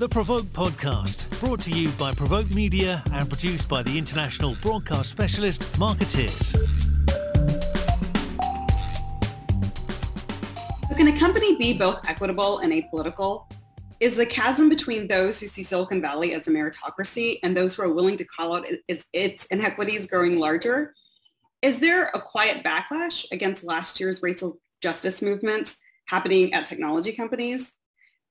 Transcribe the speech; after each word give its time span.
the 0.00 0.08
Provoke 0.08 0.46
podcast, 0.46 1.28
brought 1.40 1.60
to 1.60 1.70
you 1.70 1.90
by 1.98 2.10
Provoke 2.14 2.50
Media 2.54 3.04
and 3.12 3.28
produced 3.28 3.68
by 3.68 3.82
the 3.82 3.98
international 3.98 4.56
broadcast 4.62 5.10
specialist 5.10 5.78
Markettiers. 5.78 6.52
So 10.88 10.94
can 10.94 11.08
a 11.08 11.18
company 11.18 11.58
be 11.58 11.74
both 11.74 12.00
equitable 12.08 12.60
and 12.60 12.72
apolitical? 12.72 13.44
Is 14.00 14.16
the 14.16 14.24
chasm 14.24 14.70
between 14.70 15.06
those 15.06 15.38
who 15.38 15.46
see 15.46 15.62
Silicon 15.62 16.00
Valley 16.00 16.32
as 16.32 16.48
a 16.48 16.50
meritocracy 16.50 17.38
and 17.42 17.54
those 17.54 17.74
who 17.74 17.82
are 17.82 17.92
willing 17.92 18.16
to 18.16 18.24
call 18.24 18.54
out 18.54 18.66
its, 18.88 19.46
inequities 19.50 20.06
growing 20.06 20.38
larger? 20.38 20.94
Is 21.60 21.78
there 21.78 22.04
a 22.14 22.20
quiet 22.22 22.64
backlash 22.64 23.26
against 23.32 23.64
last 23.64 24.00
year's 24.00 24.22
racial 24.22 24.62
justice 24.80 25.20
movements 25.20 25.76
happening 26.06 26.54
at 26.54 26.64
technology 26.64 27.12
companies? 27.12 27.74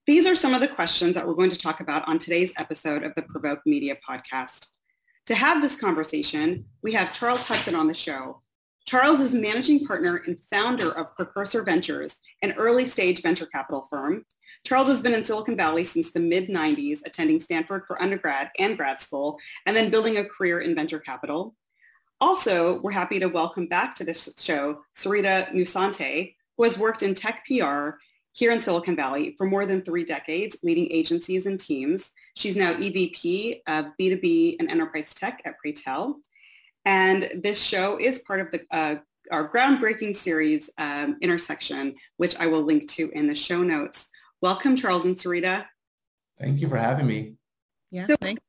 These 0.10 0.26
are 0.26 0.36
some 0.36 0.56
of 0.56 0.60
the 0.60 0.68
questions 0.68 1.14
that 1.14 1.28
we're 1.28 1.36
going 1.36 1.52
to 1.52 1.56
talk 1.56 1.82
about 1.82 2.08
on 2.08 2.18
today's 2.18 2.52
episode 2.58 3.04
of 3.04 3.14
the 3.14 3.22
Provoke 3.22 3.60
Media 3.68 3.96
podcast. 3.96 4.70
To 5.28 5.36
have 5.36 5.62
this 5.62 5.80
conversation, 5.80 6.66
we 6.82 6.94
have 6.94 7.14
Charles 7.14 7.42
Hudson 7.42 7.76
on 7.76 7.86
the 7.86 7.94
show. 7.94 8.42
Charles 8.88 9.22
is 9.22 9.36
managing 9.36 9.86
partner 9.86 10.24
and 10.26 10.40
founder 10.46 10.90
of 10.94 11.16
Precursor 11.16 11.62
Ventures, 11.62 12.16
an 12.42 12.54
early 12.54 12.86
stage 12.86 13.22
venture 13.22 13.46
capital 13.46 13.86
firm. 13.88 14.26
Charles 14.64 14.88
has 14.88 15.04
been 15.04 15.14
in 15.14 15.24
Silicon 15.24 15.56
Valley 15.56 15.84
since 15.84 16.10
the 16.10 16.20
mid 16.20 16.50
90s, 16.50 17.02
attending 17.06 17.40
Stanford 17.40 17.84
for 17.86 18.02
undergrad 18.02 18.50
and 18.58 18.80
grad 18.80 19.02
school, 19.02 19.38
and 19.68 19.78
then 19.78 19.92
building 19.92 20.18
a 20.18 20.26
career 20.26 20.62
in 20.62 20.74
venture 20.74 21.00
capital. 21.00 21.56
Also, 22.20 22.82
we're 22.82 22.90
happy 22.90 23.20
to 23.20 23.28
welcome 23.28 23.68
back 23.68 23.94
to 23.94 24.04
the 24.04 24.16
show 24.40 24.82
Syreeta 24.96 25.54
Mussante, 25.54 26.34
who 26.58 26.64
has 26.64 26.80
worked 26.80 27.04
in 27.04 27.14
tech 27.14 27.46
PR 27.46 28.00
here 28.40 28.54
in 28.54 28.62
Silicon 28.62 28.96
Valley 28.96 29.36
for 29.38 29.46
more 29.46 29.66
than 29.66 29.82
three 29.82 30.06
decades, 30.06 30.56
leading 30.64 30.90
agencies 30.94 31.46
and 31.46 31.60
teams. 31.60 32.12
She's 32.36 32.56
now 32.56 32.74
EVP 32.74 33.60
of 33.68 33.88
B2B 34.00 34.56
and 34.60 34.72
Enterprise 34.72 35.14
Tech 35.14 35.42
at 35.44 35.56
Praytel. 35.62 36.14
And 36.86 37.30
this 37.36 37.62
show 37.62 38.00
is 38.00 38.20
part 38.20 38.40
of 38.40 38.52
the 38.52 38.62
uh, 38.72 38.96
our 39.30 39.52
groundbreaking 39.52 40.16
series, 40.16 40.70
um, 40.78 41.18
Intersection, 41.22 41.94
which 42.16 42.40
I 42.40 42.48
will 42.48 42.64
link 42.64 42.88
to 42.92 43.12
in 43.12 43.28
the 43.28 43.36
show 43.36 43.62
notes. 43.62 44.08
Welcome, 44.42 44.78
Charles 44.78 45.04
and 45.04 45.18
Syreeta. 45.18 45.66
Thank 46.40 46.62
you 46.62 46.70
for 46.70 46.78
having 46.78 47.08
me. 47.08 47.34
Yeah, 47.92 48.08
so, 48.08 48.16
thanks. 48.22 48.42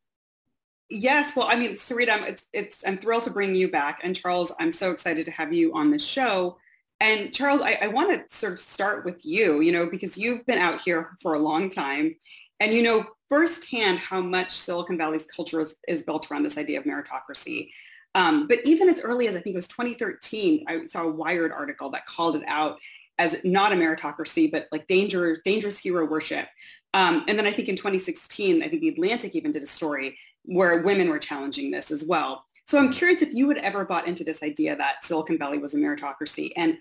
Yes, 0.89 1.35
well, 1.35 1.49
I 1.51 1.57
mean, 1.57 1.73
Syreeta, 1.73 2.11
I'm, 2.11 2.25
it's, 2.25 2.47
it's, 2.53 2.85
I'm 2.87 2.97
thrilled 2.97 3.25
to 3.25 3.31
bring 3.31 3.57
you 3.57 3.69
back. 3.69 4.01
And 4.05 4.15
Charles, 4.15 4.53
I'm 4.61 4.71
so 4.71 4.93
excited 4.93 5.25
to 5.25 5.33
have 5.33 5.53
you 5.53 5.75
on 5.75 5.91
the 5.91 5.99
show. 5.99 6.59
And 7.01 7.35
Charles, 7.35 7.63
I, 7.63 7.79
I 7.83 7.89
want 7.89 8.11
to 8.11 8.37
sort 8.37 8.53
of 8.53 8.61
start 8.61 9.05
with 9.05 9.25
you, 9.25 9.61
you 9.61 9.73
know, 9.73 9.87
because 9.87 10.19
you've 10.19 10.45
been 10.47 10.59
out 10.59 10.83
here 10.83 11.17
for 11.23 11.35
a 11.35 11.39
long 11.39 11.71
time 11.71 12.15
and 12.61 12.75
you 12.75 12.83
know 12.83 13.07
firsthand 13.29 13.99
how 13.99 14.21
much 14.21 14.51
Silicon 14.51 14.99
Valley's 14.99 15.25
culture 15.25 15.61
is, 15.61 15.75
is 15.89 16.03
built 16.03 16.31
around 16.31 16.43
this 16.43 16.59
idea 16.59 16.79
of 16.79 16.85
meritocracy. 16.85 17.71
Um, 18.15 18.49
but 18.49 18.61
even 18.65 18.89
as 18.89 19.01
early 19.01 19.29
as 19.29 19.37
I 19.37 19.41
think 19.41 19.55
it 19.55 19.57
was 19.57 19.69
2013, 19.69 20.65
I 20.69 20.87
saw 20.89 21.05
a 21.05 21.11
Wired 21.11 21.53
article 21.53 21.91
that 21.91 22.07
called 22.07 22.37
it 22.37 22.43
out 22.47 22.79
as 23.19 23.39
not 23.45 23.73
a 23.73 23.77
meritocracy, 23.77 24.51
but 24.51 24.67
like 24.73 24.87
danger, 24.87 25.41
dangerous 25.45 25.79
hero 25.79 26.05
worship. 26.07 26.49
Um, 26.93 27.25
and 27.29 27.39
then 27.39 27.47
I 27.47 27.53
think 27.53 27.69
in 27.69 27.77
2016, 27.77 28.63
I 28.63 28.69
think 28.69 28.81
the 28.83 28.89
Atlantic 28.89 29.35
even 29.35 29.53
did 29.53 29.63
a 29.63 29.67
story 29.67 30.19
where 30.45 30.83
women 30.83 31.09
were 31.09 31.19
challenging 31.19 31.71
this 31.71 31.91
as 31.91 32.05
well. 32.05 32.45
So 32.67 32.79
I'm 32.79 32.91
curious 32.91 33.23
if 33.23 33.33
you 33.35 33.49
had 33.49 33.59
ever 33.59 33.85
bought 33.85 34.09
into 34.09 34.25
this 34.25 34.43
idea 34.43 34.77
that 34.77 35.05
Silicon 35.05 35.39
Valley 35.39 35.59
was 35.59 35.75
a 35.75 35.77
meritocracy 35.77 36.51
and 36.57 36.79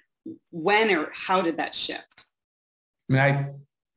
when 0.52 0.96
or 0.96 1.10
how 1.14 1.42
did 1.42 1.58
that 1.58 1.76
shift? 1.76 2.26
I 3.10 3.14
mean, 3.14 3.22
I 3.22 3.50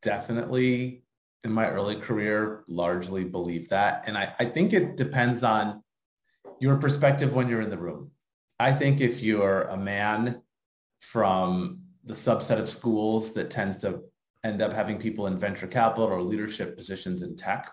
definitely 0.02 1.02
in 1.44 1.52
my 1.52 1.68
early 1.68 1.96
career 1.96 2.64
largely 2.68 3.24
believe 3.24 3.68
that. 3.68 4.04
And 4.06 4.16
I, 4.16 4.32
I 4.38 4.44
think 4.44 4.72
it 4.72 4.96
depends 4.96 5.42
on 5.42 5.82
your 6.60 6.76
perspective 6.76 7.32
when 7.32 7.48
you're 7.48 7.62
in 7.62 7.70
the 7.70 7.78
room. 7.78 8.10
I 8.60 8.72
think 8.72 9.00
if 9.00 9.20
you're 9.20 9.62
a 9.62 9.76
man 9.76 10.40
from 11.00 11.80
the 12.04 12.14
subset 12.14 12.60
of 12.60 12.68
schools 12.68 13.32
that 13.34 13.50
tends 13.50 13.76
to 13.78 14.02
end 14.44 14.62
up 14.62 14.72
having 14.72 14.98
people 14.98 15.26
in 15.26 15.38
venture 15.38 15.66
capital 15.66 16.04
or 16.04 16.22
leadership 16.22 16.76
positions 16.76 17.22
in 17.22 17.36
tech, 17.36 17.70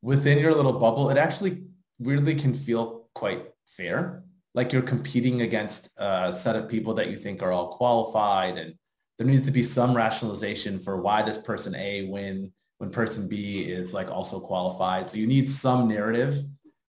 within 0.00 0.38
your 0.38 0.54
little 0.54 0.78
bubble, 0.78 1.10
it 1.10 1.18
actually 1.18 1.64
weirdly 1.98 2.34
can 2.34 2.54
feel 2.54 3.08
quite 3.14 3.46
fair 3.66 4.22
like 4.56 4.72
you're 4.72 4.82
competing 4.82 5.42
against 5.42 5.90
a 5.98 6.34
set 6.34 6.56
of 6.56 6.68
people 6.68 6.94
that 6.94 7.10
you 7.10 7.16
think 7.16 7.42
are 7.42 7.52
all 7.52 7.76
qualified 7.76 8.56
and 8.56 8.74
there 9.18 9.26
needs 9.26 9.46
to 9.46 9.52
be 9.52 9.62
some 9.62 9.94
rationalization 9.94 10.78
for 10.78 11.00
why 11.00 11.22
does 11.22 11.38
person 11.38 11.74
A 11.76 12.08
win 12.08 12.52
when 12.78 12.90
person 12.90 13.28
B 13.28 13.60
is 13.60 13.94
like 13.94 14.10
also 14.10 14.40
qualified. 14.40 15.10
So 15.10 15.18
you 15.18 15.26
need 15.26 15.48
some 15.48 15.86
narrative 15.88 16.42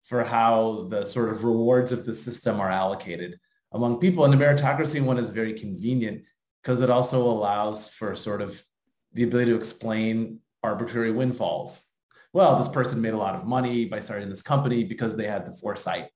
for 0.03 0.23
how 0.23 0.87
the 0.89 1.05
sort 1.05 1.29
of 1.29 1.43
rewards 1.43 1.91
of 1.91 2.05
the 2.05 2.15
system 2.15 2.59
are 2.59 2.71
allocated 2.71 3.37
among 3.73 3.99
people. 3.99 4.25
And 4.25 4.33
the 4.33 4.43
meritocracy 4.43 5.01
one 5.01 5.17
is 5.17 5.31
very 5.31 5.53
convenient 5.53 6.23
because 6.61 6.81
it 6.81 6.89
also 6.89 7.21
allows 7.21 7.89
for 7.89 8.15
sort 8.15 8.41
of 8.41 8.63
the 9.13 9.23
ability 9.23 9.51
to 9.51 9.57
explain 9.57 10.39
arbitrary 10.63 11.11
windfalls. 11.11 11.85
Well, 12.33 12.59
this 12.59 12.69
person 12.69 13.01
made 13.01 13.13
a 13.13 13.17
lot 13.17 13.35
of 13.35 13.45
money 13.45 13.85
by 13.85 13.99
starting 14.01 14.29
this 14.29 14.41
company 14.41 14.83
because 14.83 15.15
they 15.15 15.27
had 15.27 15.45
the 15.45 15.53
foresight 15.53 16.09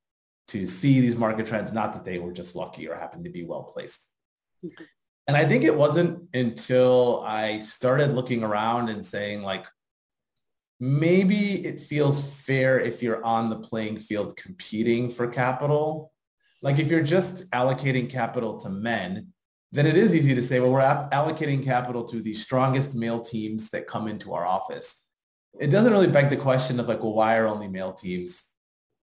to 0.50 0.68
see 0.68 1.00
these 1.00 1.16
market 1.16 1.48
trends, 1.48 1.74
not 1.74 1.94
that 1.94 2.06
they 2.06 2.20
were 2.20 2.32
just 2.32 2.56
lucky 2.56 2.88
or 2.88 2.96
happened 2.96 3.24
to 3.24 3.30
be 3.30 3.44
well 3.44 3.64
placed. 3.64 4.08
Mm-hmm. 4.66 4.84
And 5.28 5.38
I 5.38 5.46
think 5.46 5.64
it 5.64 5.76
wasn't 5.76 6.28
until 6.34 7.24
I 7.26 7.60
started 7.60 8.12
looking 8.12 8.44
around 8.44 8.90
and 8.90 9.06
saying 9.06 9.44
like, 9.44 9.66
maybe 10.80 11.66
it 11.66 11.80
feels 11.80 12.28
fair 12.42 12.80
if 12.80 13.04
you're 13.04 13.24
on 13.24 13.50
the 13.50 13.60
playing 13.60 14.00
field 14.00 14.36
competing 14.38 15.12
for 15.12 15.28
capital. 15.28 16.12
Like 16.64 16.80
if 16.80 16.88
you're 16.88 17.04
just 17.04 17.50
allocating 17.52 18.10
capital 18.10 18.60
to 18.62 18.70
men, 18.70 19.28
then 19.72 19.86
it 19.86 19.96
is 19.96 20.16
easy 20.16 20.34
to 20.34 20.42
say, 20.42 20.60
well, 20.60 20.72
we're 20.72 21.10
allocating 21.12 21.64
capital 21.64 22.04
to 22.06 22.24
the 22.24 22.34
strongest 22.34 22.96
male 22.96 23.22
teams 23.22 23.70
that 23.70 23.86
come 23.86 24.08
into 24.08 24.34
our 24.34 24.46
office. 24.46 25.04
It 25.60 25.68
doesn't 25.68 25.94
really 25.94 26.08
beg 26.08 26.32
the 26.32 26.38
question 26.38 26.80
of 26.80 26.88
like, 26.88 27.04
well, 27.04 27.14
why 27.14 27.38
are 27.38 27.48
only 27.48 27.68
male 27.68 27.94
teams 27.94 28.49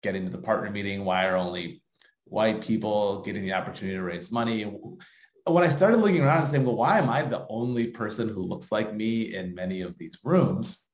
getting 0.07 0.25
to 0.25 0.31
the 0.31 0.39
partner 0.39 0.71
meeting? 0.71 1.05
Why 1.05 1.27
are 1.27 1.37
only 1.37 1.83
white 2.27 2.61
people 2.61 3.23
getting 3.23 3.43
the 3.43 3.55
opportunity 3.55 3.97
to 3.97 4.05
raise 4.05 4.31
money? 4.31 4.63
When 4.63 5.65
I 5.65 5.69
started 5.69 5.97
looking 5.97 6.23
around 6.23 6.43
and 6.43 6.49
saying, 6.49 6.65
well, 6.65 6.77
why 6.77 6.99
am 7.01 7.11
I 7.11 7.23
the 7.23 7.45
only 7.49 7.89
person 7.89 8.29
who 8.29 8.43
looks 8.43 8.71
like 8.71 8.95
me 8.95 9.35
in 9.35 9.53
many 9.53 9.81
of 9.81 9.99
these 9.99 10.17
rooms, 10.23 10.87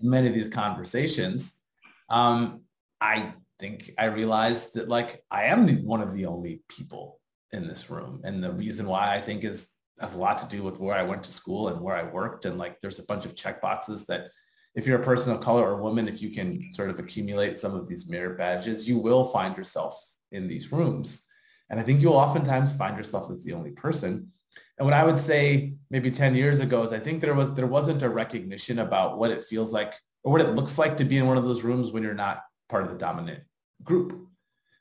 in 0.00 0.08
many 0.08 0.26
of 0.28 0.34
these 0.34 0.48
conversations? 0.48 1.60
Um, 2.08 2.62
I 2.98 3.34
think 3.58 3.92
I 3.98 4.06
realized 4.06 4.74
that 4.74 4.88
like 4.88 5.22
I 5.30 5.44
am 5.44 5.66
the, 5.66 5.74
one 5.74 6.00
of 6.00 6.14
the 6.14 6.24
only 6.24 6.62
people 6.68 7.20
in 7.52 7.68
this 7.68 7.90
room. 7.90 8.22
And 8.24 8.42
the 8.42 8.52
reason 8.52 8.86
why 8.86 9.14
I 9.14 9.20
think 9.20 9.44
is 9.44 9.68
has 10.00 10.14
a 10.14 10.18
lot 10.18 10.38
to 10.38 10.48
do 10.48 10.62
with 10.62 10.80
where 10.80 10.96
I 10.96 11.02
went 11.02 11.22
to 11.24 11.32
school 11.32 11.68
and 11.68 11.80
where 11.80 11.94
I 11.94 12.04
worked. 12.04 12.46
And 12.46 12.56
like 12.56 12.80
there's 12.80 13.00
a 13.00 13.04
bunch 13.04 13.26
of 13.26 13.36
check 13.36 13.60
boxes 13.60 14.06
that 14.06 14.28
if 14.74 14.86
you're 14.86 15.00
a 15.00 15.04
person 15.04 15.32
of 15.32 15.40
color 15.40 15.62
or 15.62 15.80
woman, 15.80 16.08
if 16.08 16.20
you 16.20 16.30
can 16.30 16.70
sort 16.72 16.90
of 16.90 16.98
accumulate 16.98 17.60
some 17.60 17.74
of 17.74 17.86
these 17.86 18.08
merit 18.08 18.36
badges, 18.36 18.88
you 18.88 18.98
will 18.98 19.28
find 19.28 19.56
yourself 19.56 20.02
in 20.32 20.48
these 20.48 20.72
rooms. 20.72 21.24
And 21.70 21.78
I 21.78 21.82
think 21.82 22.00
you'll 22.00 22.14
oftentimes 22.14 22.76
find 22.76 22.96
yourself 22.96 23.30
as 23.30 23.42
the 23.44 23.52
only 23.52 23.70
person. 23.70 24.30
And 24.78 24.84
what 24.84 24.94
I 24.94 25.04
would 25.04 25.18
say 25.18 25.74
maybe 25.90 26.10
10 26.10 26.34
years 26.34 26.60
ago 26.60 26.82
is 26.82 26.92
I 26.92 26.98
think 26.98 27.20
there 27.20 27.34
was 27.34 27.54
there 27.54 27.66
wasn't 27.66 28.02
a 28.02 28.08
recognition 28.08 28.80
about 28.80 29.18
what 29.18 29.30
it 29.30 29.44
feels 29.44 29.72
like 29.72 29.94
or 30.24 30.32
what 30.32 30.40
it 30.40 30.50
looks 30.50 30.78
like 30.78 30.96
to 30.96 31.04
be 31.04 31.18
in 31.18 31.26
one 31.26 31.36
of 31.36 31.44
those 31.44 31.62
rooms 31.62 31.92
when 31.92 32.02
you're 32.02 32.14
not 32.14 32.42
part 32.68 32.84
of 32.84 32.90
the 32.90 32.98
dominant 32.98 33.44
group. 33.82 34.12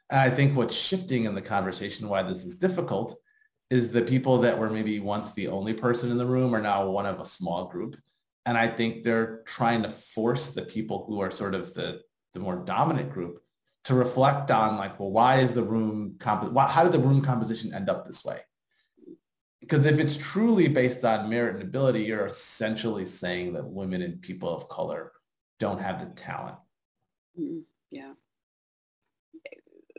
And 0.09 0.20
I 0.20 0.30
think 0.30 0.58
what's 0.58 0.76
shifting 0.76 1.26
in 1.26 1.36
the 1.36 1.42
conversation, 1.42 2.09
why 2.09 2.24
this 2.24 2.46
is 2.46 2.58
difficult, 2.58 3.16
is 3.70 3.92
the 3.92 4.02
people 4.02 4.40
that 4.40 4.58
were 4.58 4.70
maybe 4.70 5.00
once 5.00 5.32
the 5.32 5.48
only 5.48 5.74
person 5.74 6.12
in 6.12 6.18
the 6.18 6.26
room 6.26 6.56
are 6.56 6.62
now 6.62 6.90
one 6.90 7.06
of 7.06 7.20
a 7.20 7.26
small 7.26 7.66
group 7.66 7.96
and 8.46 8.58
I 8.58 8.68
think 8.68 9.03
they're 9.03 9.41
trying 9.46 9.84
to 9.84 9.90
force 9.90 10.53
the 10.53 10.64
people 10.64 11.06
who 11.08 11.22
are 11.22 11.32
sort 11.32 11.56
of 11.56 11.73
the, 11.73 12.02
the 12.34 12.40
more 12.40 12.58
dominant 12.58 13.12
group 13.12 13.41
to 13.85 13.96
reflect 13.96 14.52
on 14.52 14.78
like, 14.78 15.00
well, 15.00 15.12
why 15.12 15.38
is 15.38 15.53
the 15.53 15.64
room, 15.64 16.16
comp- 16.20 16.52
why, 16.52 16.67
how 16.67 16.84
did 16.84 16.94
the 16.94 17.00
room 17.00 17.22
composition 17.22 17.73
end 17.73 17.90
up 17.90 18.06
this 18.06 18.23
way? 18.23 18.40
Because 19.59 19.85
if 19.85 20.00
it's 20.00 20.17
truly 20.17 20.67
based 20.67 21.06
on 21.06 21.29
merit 21.29 21.56
and 21.56 21.64
ability, 21.64 22.03
you're 22.03 22.26
essentially 22.26 23.06
saying 23.06 23.53
that 23.53 23.66
women 23.66 24.02
and 24.02 24.22
people 24.22 24.53
of 24.53 24.67
color 24.67 25.14
don't 25.59 25.79
have 25.79 26.00
the 26.02 26.14
talent. 26.16 26.58
Mm-hmm. 27.40 27.59
Yeah. 27.91 28.14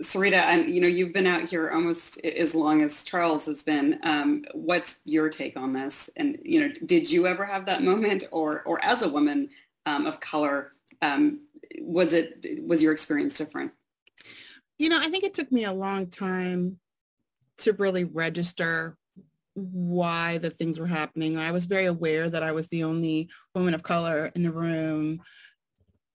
Syreeta, 0.02 0.32
and 0.32 0.68
you 0.68 0.80
know, 0.80 0.88
you've 0.88 1.12
been 1.12 1.26
out 1.26 1.48
here 1.48 1.70
almost 1.70 2.18
as 2.24 2.54
long 2.54 2.82
as 2.82 3.04
Charles 3.04 3.46
has 3.46 3.62
been. 3.62 4.00
Um, 4.02 4.44
what's 4.52 4.98
your 5.04 5.28
take 5.28 5.56
on 5.56 5.72
this? 5.72 6.10
And 6.16 6.38
you 6.42 6.60
know, 6.60 6.74
did 6.84 7.08
you 7.08 7.26
ever 7.26 7.44
have 7.44 7.66
that 7.66 7.82
moment, 7.82 8.24
or 8.32 8.62
or 8.62 8.84
as 8.84 9.02
a 9.02 9.08
woman 9.08 9.50
um, 9.86 10.06
of 10.06 10.18
color, 10.18 10.72
um, 11.00 11.40
was 11.80 12.12
it 12.12 12.44
was 12.66 12.82
your 12.82 12.92
experience 12.92 13.38
different? 13.38 13.72
You 14.78 14.88
know, 14.88 14.98
I 15.00 15.08
think 15.08 15.22
it 15.22 15.34
took 15.34 15.52
me 15.52 15.64
a 15.64 15.72
long 15.72 16.08
time 16.08 16.80
to 17.58 17.72
really 17.74 18.02
register 18.02 18.96
why 19.54 20.38
the 20.38 20.50
things 20.50 20.80
were 20.80 20.86
happening. 20.86 21.38
I 21.38 21.52
was 21.52 21.66
very 21.66 21.84
aware 21.84 22.28
that 22.28 22.42
I 22.42 22.50
was 22.50 22.66
the 22.68 22.82
only 22.82 23.28
woman 23.54 23.74
of 23.74 23.84
color 23.84 24.32
in 24.34 24.42
the 24.42 24.50
room. 24.50 25.22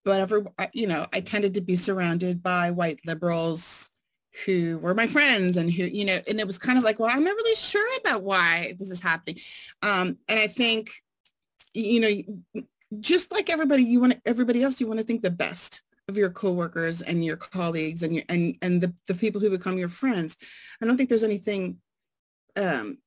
But 0.06 0.22
every, 0.22 0.44
you 0.74 0.88
know, 0.88 1.06
I 1.14 1.20
tended 1.20 1.54
to 1.56 1.62
be 1.62 1.76
surrounded 1.76 2.42
by 2.42 2.72
white 2.72 3.00
liberals 3.06 3.92
who 4.46 4.78
were 4.80 4.94
my 4.94 5.08
friends 5.08 5.58
and 5.58 5.72
who, 5.72 5.84
you 5.84 6.06
know, 6.06 6.20
and 6.28 6.40
it 6.40 6.48
was 6.48 6.58
kind 6.58 6.78
of 6.78 6.84
like, 6.84 7.00
well, 7.00 7.10
I'm 7.12 7.24
not 7.24 7.36
really 7.36 7.56
sure 7.56 7.98
about 8.00 8.24
why 8.24 8.76
this 8.80 8.90
is 8.90 9.02
happening. 9.02 9.40
Um, 9.82 10.18
and 10.28 10.40
I 10.40 10.48
think, 10.48 10.92
you 11.74 12.00
know, 12.00 12.64
just 13.00 13.32
like 13.32 13.50
everybody, 13.50 13.84
you 13.84 14.00
want 14.00 14.20
everybody 14.26 14.64
else, 14.64 14.80
you 14.80 14.88
want 14.88 15.00
to 15.00 15.06
think 15.06 15.22
the 15.22 15.30
best 15.30 15.82
of 16.08 16.18
your 16.18 16.30
coworkers 16.30 17.02
and 17.02 17.24
your 17.24 17.38
colleagues 17.38 18.04
and 18.04 18.16
your, 18.16 18.24
and, 18.30 18.56
and 18.62 18.82
the, 18.82 18.94
the 19.08 19.14
people 19.14 19.42
who 19.42 19.50
become 19.50 19.78
your 19.78 19.90
friends. 19.90 20.38
I 20.82 20.86
don't 20.86 20.98
think 20.98 21.10
there's 21.10 21.24
anything 21.24 21.78
um, 22.56 22.98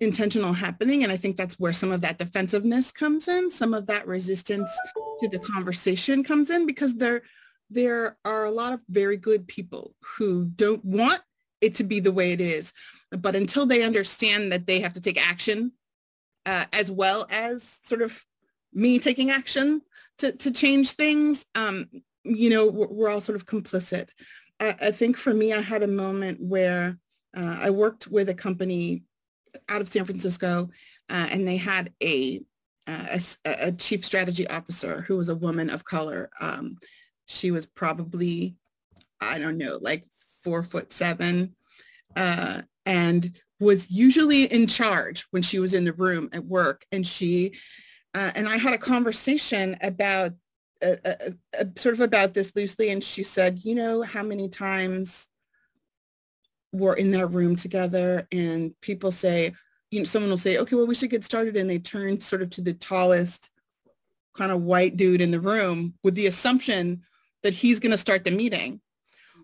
intentional 0.00 0.52
happening. 0.52 1.02
And 1.02 1.10
I 1.10 1.16
think 1.16 1.36
that's 1.36 1.58
where 1.58 1.72
some 1.72 1.90
of 1.90 2.00
that 2.02 2.18
defensiveness 2.18 2.92
comes 2.92 3.28
in. 3.28 3.50
Some 3.50 3.74
of 3.74 3.86
that 3.86 4.06
resistance 4.06 4.70
to 5.20 5.28
the 5.28 5.38
conversation 5.38 6.22
comes 6.22 6.50
in 6.50 6.66
because 6.66 6.94
there, 6.94 7.22
there 7.70 8.16
are 8.24 8.44
a 8.44 8.50
lot 8.50 8.72
of 8.72 8.80
very 8.88 9.16
good 9.16 9.48
people 9.48 9.94
who 10.16 10.44
don't 10.44 10.84
want 10.84 11.20
it 11.60 11.74
to 11.76 11.84
be 11.84 12.00
the 12.00 12.12
way 12.12 12.32
it 12.32 12.40
is. 12.40 12.72
But 13.10 13.34
until 13.36 13.66
they 13.66 13.82
understand 13.82 14.52
that 14.52 14.66
they 14.66 14.80
have 14.80 14.92
to 14.94 15.00
take 15.00 15.20
action 15.20 15.72
uh, 16.46 16.64
as 16.72 16.90
well 16.90 17.26
as 17.30 17.78
sort 17.82 18.02
of 18.02 18.24
me 18.72 18.98
taking 18.98 19.30
action 19.30 19.82
to, 20.18 20.32
to 20.32 20.50
change 20.50 20.92
things, 20.92 21.46
um, 21.54 21.88
you 22.24 22.50
know, 22.50 22.66
we're, 22.68 22.88
we're, 22.88 23.08
all 23.08 23.20
sort 23.20 23.36
of 23.36 23.46
complicit. 23.46 24.08
I, 24.60 24.74
I, 24.80 24.90
think 24.90 25.16
for 25.16 25.32
me, 25.32 25.52
I 25.52 25.60
had 25.60 25.82
a 25.82 25.88
moment 25.88 26.40
where 26.40 26.98
uh, 27.36 27.58
I 27.60 27.70
worked 27.70 28.08
with 28.08 28.28
a 28.28 28.34
company 28.34 29.04
out 29.68 29.80
of 29.80 29.88
San 29.88 30.04
Francisco 30.04 30.70
uh, 31.08 31.28
and 31.30 31.46
they 31.46 31.56
had 31.56 31.92
a, 32.02 32.42
uh, 32.86 33.18
a, 33.44 33.66
a, 33.66 33.72
chief 33.72 34.04
strategy 34.04 34.46
officer 34.48 35.02
who 35.02 35.16
was 35.16 35.28
a 35.28 35.34
woman 35.34 35.70
of 35.70 35.84
color. 35.84 36.30
Um, 36.40 36.78
she 37.26 37.50
was 37.50 37.66
probably, 37.66 38.56
I 39.20 39.38
don't 39.38 39.58
know, 39.58 39.78
like 39.80 40.04
four 40.42 40.62
foot 40.62 40.92
seven 40.92 41.54
uh, 42.16 42.62
and 42.86 43.38
was 43.60 43.90
usually 43.90 44.44
in 44.44 44.66
charge 44.66 45.26
when 45.30 45.42
she 45.42 45.58
was 45.58 45.74
in 45.74 45.84
the 45.84 45.92
room 45.92 46.28
at 46.32 46.44
work. 46.44 46.84
And 46.90 47.06
she, 47.06 47.54
uh, 48.14 48.32
and 48.34 48.48
I 48.48 48.56
had 48.56 48.74
a 48.74 48.78
conversation 48.78 49.76
about, 49.80 50.32
uh, 50.84 50.96
uh, 51.04 51.64
sort 51.76 51.94
of 51.94 52.00
about 52.00 52.34
this 52.34 52.56
loosely. 52.56 52.90
And 52.90 53.04
she 53.04 53.22
said, 53.22 53.64
you 53.64 53.74
know, 53.74 54.02
how 54.02 54.22
many 54.22 54.48
times 54.48 55.28
we're 56.72 56.94
in 56.94 57.10
that 57.12 57.28
room 57.28 57.54
together 57.54 58.26
and 58.32 58.78
people 58.80 59.10
say, 59.10 59.52
you 59.90 60.00
know, 60.00 60.04
someone 60.04 60.30
will 60.30 60.38
say, 60.38 60.58
okay, 60.58 60.74
well, 60.74 60.86
we 60.86 60.94
should 60.94 61.10
get 61.10 61.24
started. 61.24 61.56
And 61.56 61.68
they 61.68 61.78
turn 61.78 62.18
sort 62.18 62.42
of 62.42 62.50
to 62.50 62.62
the 62.62 62.72
tallest 62.72 63.50
kind 64.34 64.50
of 64.50 64.62
white 64.62 64.96
dude 64.96 65.20
in 65.20 65.30
the 65.30 65.40
room 65.40 65.94
with 66.02 66.14
the 66.14 66.26
assumption 66.26 67.02
that 67.42 67.52
he's 67.52 67.78
going 67.78 67.92
to 67.92 67.98
start 67.98 68.24
the 68.24 68.30
meeting. 68.30 68.80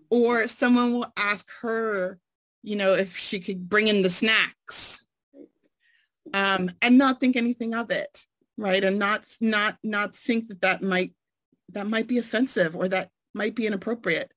Or 0.09 0.47
someone 0.47 0.93
will 0.93 1.13
ask 1.15 1.47
her, 1.61 2.17
you 2.63 2.75
know, 2.75 2.95
if 2.95 3.15
she 3.15 3.39
could 3.39 3.69
bring 3.69 3.87
in 3.87 4.01
the 4.01 4.09
snacks 4.09 5.05
um, 6.33 6.71
and 6.81 6.97
not 6.97 7.19
think 7.19 7.35
anything 7.35 7.75
of 7.75 7.91
it, 7.91 8.25
right? 8.57 8.83
And 8.83 8.97
not, 8.97 9.23
not, 9.39 9.77
not 9.83 10.15
think 10.15 10.47
that 10.47 10.61
that 10.61 10.81
might, 10.81 11.13
that 11.73 11.85
might 11.85 12.07
be 12.07 12.17
offensive 12.17 12.75
or 12.75 12.87
that 12.87 13.11
might 13.35 13.53
be 13.53 13.67
inappropriate. 13.67 14.33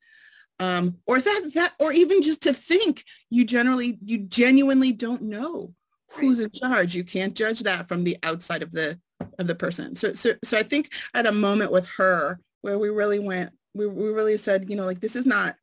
Um, 0.60 0.98
or 1.06 1.20
that, 1.20 1.50
that, 1.54 1.72
or 1.80 1.92
even 1.92 2.22
just 2.22 2.42
to 2.42 2.52
think 2.52 3.04
you 3.30 3.44
generally, 3.44 3.98
you 4.04 4.18
genuinely 4.18 4.92
don't 4.92 5.22
know 5.22 5.74
who's 6.10 6.40
in 6.40 6.50
charge. 6.50 6.94
You 6.94 7.04
can't 7.04 7.34
judge 7.34 7.60
that 7.60 7.88
from 7.88 8.04
the 8.04 8.16
outside 8.22 8.62
of 8.62 8.70
the, 8.70 8.98
of 9.38 9.46
the 9.46 9.54
person. 9.54 9.96
So, 9.96 10.12
so, 10.12 10.34
so 10.44 10.58
I 10.58 10.62
think 10.62 10.92
at 11.14 11.26
a 11.26 11.32
moment 11.32 11.72
with 11.72 11.88
her 11.96 12.38
where 12.60 12.78
we 12.78 12.90
really 12.90 13.18
went, 13.18 13.50
we, 13.74 13.86
we 13.86 14.08
really 14.10 14.36
said, 14.36 14.70
you 14.70 14.76
know, 14.76 14.84
like 14.84 15.00
this 15.00 15.16
is 15.16 15.26
not, 15.26 15.56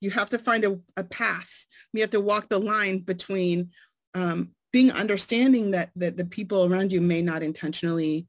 you 0.00 0.10
have 0.10 0.28
to 0.30 0.38
find 0.38 0.64
a, 0.64 0.78
a 0.96 1.04
path. 1.04 1.50
We 1.94 2.00
have 2.00 2.10
to 2.10 2.20
walk 2.20 2.48
the 2.48 2.58
line 2.58 2.98
between 2.98 3.70
um, 4.14 4.50
being 4.72 4.90
understanding 4.90 5.70
that, 5.70 5.90
that 5.96 6.16
the 6.16 6.24
people 6.24 6.64
around 6.64 6.90
you 6.90 7.00
may 7.00 7.22
not 7.22 7.42
intentionally 7.42 8.26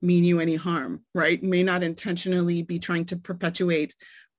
mean 0.00 0.22
you 0.22 0.38
any 0.38 0.54
harm, 0.54 1.00
right? 1.14 1.42
May 1.42 1.64
not 1.64 1.82
intentionally 1.82 2.62
be 2.62 2.78
trying 2.78 3.04
to 3.06 3.16
perpetuate 3.16 3.94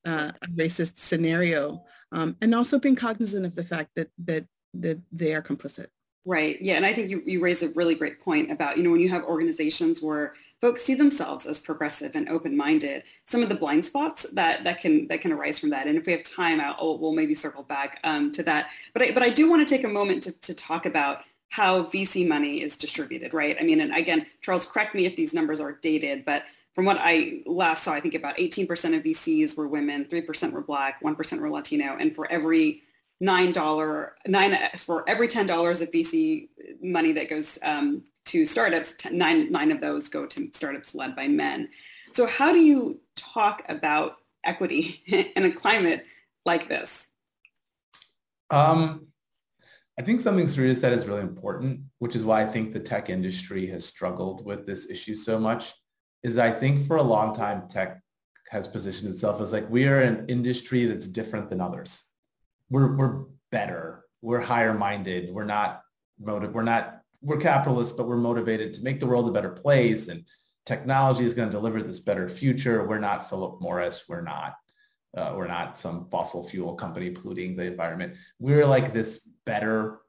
uh, 0.05 0.31
a 0.41 0.47
racist 0.47 0.97
scenario, 0.97 1.83
um, 2.11 2.35
and 2.41 2.53
also 2.55 2.79
being 2.79 2.95
cognizant 2.95 3.45
of 3.45 3.55
the 3.55 3.63
fact 3.63 3.91
that 3.95 4.09
that 4.25 4.45
that 4.73 4.99
they 5.11 5.33
are 5.33 5.41
complicit. 5.41 5.87
Right. 6.25 6.61
Yeah, 6.61 6.75
and 6.75 6.85
I 6.85 6.93
think 6.93 7.09
you 7.09 7.23
you 7.25 7.41
raise 7.41 7.63
a 7.63 7.69
really 7.69 7.95
great 7.95 8.19
point 8.21 8.51
about 8.51 8.77
you 8.77 8.83
know 8.83 8.91
when 8.91 8.99
you 8.99 9.09
have 9.09 9.23
organizations 9.23 10.01
where 10.01 10.33
folks 10.61 10.83
see 10.83 10.93
themselves 10.93 11.45
as 11.45 11.59
progressive 11.59 12.11
and 12.15 12.27
open-minded 12.27 13.03
some 13.25 13.41
of 13.41 13.49
the 13.49 13.55
blind 13.55 13.85
spots 13.85 14.25
that 14.33 14.63
that 14.63 14.79
can 14.79 15.07
that 15.07 15.21
can 15.21 15.31
arise 15.31 15.57
from 15.57 15.69
that 15.69 15.87
and 15.87 15.97
if 15.97 16.05
we 16.05 16.11
have 16.11 16.23
time 16.23 16.59
I'll, 16.59 16.97
we'll 16.99 17.13
maybe 17.13 17.33
circle 17.35 17.63
back 17.63 17.99
um, 18.03 18.31
to 18.33 18.43
that 18.43 18.69
but 18.93 19.01
I, 19.01 19.11
but 19.11 19.23
I 19.23 19.29
do 19.29 19.49
want 19.49 19.65
to 19.65 19.75
take 19.75 19.85
a 19.85 19.89
moment 19.89 20.23
to, 20.23 20.41
to 20.41 20.53
talk 20.53 20.85
about 20.85 21.23
how 21.49 21.83
VC 21.83 22.27
money 22.27 22.61
is 22.61 22.75
distributed 22.75 23.33
right 23.33 23.55
I 23.59 23.63
mean 23.63 23.81
and 23.81 23.95
again 23.95 24.25
Charles 24.41 24.65
correct 24.65 24.95
me 24.95 25.05
if 25.05 25.15
these 25.15 25.33
numbers 25.33 25.59
are 25.59 25.79
dated 25.81 26.25
but 26.25 26.43
from 26.73 26.85
what 26.85 26.97
I 26.99 27.41
last 27.45 27.83
saw 27.83 27.93
I 27.93 27.99
think 27.99 28.13
about 28.13 28.37
18% 28.37 28.69
of 28.95 29.03
VCs 29.03 29.57
were 29.57 29.67
women 29.67 30.05
3% 30.05 30.51
were 30.51 30.61
black 30.61 31.03
1% 31.03 31.39
were 31.39 31.49
Latino 31.49 31.97
and 31.99 32.15
for 32.15 32.31
every 32.31 32.83
nine 33.21 33.51
dollar 33.51 34.15
nine 34.27 34.57
for 34.77 35.07
every 35.07 35.27
ten 35.27 35.45
dollars 35.45 35.81
of 35.81 35.91
VC 35.91 36.49
money 36.81 37.11
that 37.11 37.29
goes 37.29 37.59
um, 37.63 38.03
to 38.25 38.45
startups, 38.45 38.93
ten, 38.97 39.17
nine 39.17 39.51
nine 39.51 39.71
of 39.71 39.81
those 39.81 40.09
go 40.09 40.25
to 40.25 40.49
startups 40.53 40.95
led 40.95 41.15
by 41.15 41.27
men. 41.27 41.69
So 42.13 42.25
how 42.25 42.51
do 42.51 42.59
you 42.59 42.99
talk 43.15 43.63
about 43.69 44.17
equity 44.43 45.01
in 45.35 45.45
a 45.45 45.51
climate 45.51 46.05
like 46.45 46.69
this? 46.69 47.07
Um, 48.49 49.07
I 49.99 50.01
think 50.01 50.21
something 50.21 50.45
Syreeta 50.45 50.77
said 50.77 50.93
is 50.93 51.05
really 51.05 51.21
important, 51.21 51.81
which 51.99 52.15
is 52.15 52.25
why 52.25 52.41
I 52.41 52.45
think 52.45 52.73
the 52.73 52.79
tech 52.79 53.09
industry 53.09 53.67
has 53.67 53.85
struggled 53.85 54.45
with 54.45 54.65
this 54.65 54.89
issue 54.89 55.15
so 55.15 55.37
much. 55.37 55.73
Is 56.23 56.37
I 56.37 56.51
think 56.51 56.87
for 56.87 56.97
a 56.97 57.03
long 57.03 57.35
time 57.35 57.67
tech 57.69 58.01
has 58.49 58.67
positioned 58.67 59.13
itself 59.13 59.39
as 59.41 59.53
like 59.53 59.69
we 59.69 59.87
are 59.87 60.01
an 60.01 60.25
industry 60.27 60.85
that's 60.85 61.07
different 61.07 61.49
than 61.49 61.61
others 61.61 62.09
we're 62.69 62.95
we're 62.95 63.25
better. 63.51 64.05
We're 64.21 64.39
higher 64.39 64.73
minded. 64.73 65.33
We're 65.33 65.45
not 65.45 65.81
motive. 66.19 66.53
We're 66.53 66.63
not 66.63 67.01
we're 67.21 67.37
capitalists, 67.37 67.95
but 67.95 68.07
we're 68.07 68.17
motivated 68.17 68.73
to 68.73 68.83
make 68.83 68.99
the 68.99 69.07
world 69.07 69.27
a 69.27 69.31
better 69.31 69.49
place. 69.49 70.07
And 70.07 70.23
technology 70.65 71.25
is 71.25 71.33
going 71.33 71.49
to 71.49 71.55
deliver 71.55 71.83
this 71.83 71.99
better 71.99 72.29
future. 72.29 72.85
We're 72.87 72.99
not 72.99 73.29
Philip 73.29 73.61
Morris. 73.61 74.05
We're 74.07 74.21
not 74.21 74.55
uh, 75.17 75.33
we're 75.35 75.47
not 75.47 75.77
some 75.77 76.07
fossil 76.09 76.47
fuel 76.47 76.75
company 76.75 77.09
polluting 77.09 77.55
the 77.55 77.65
environment. 77.65 78.15
We're 78.39 78.65
like 78.65 78.93
this 78.93 79.27
better. 79.45 80.01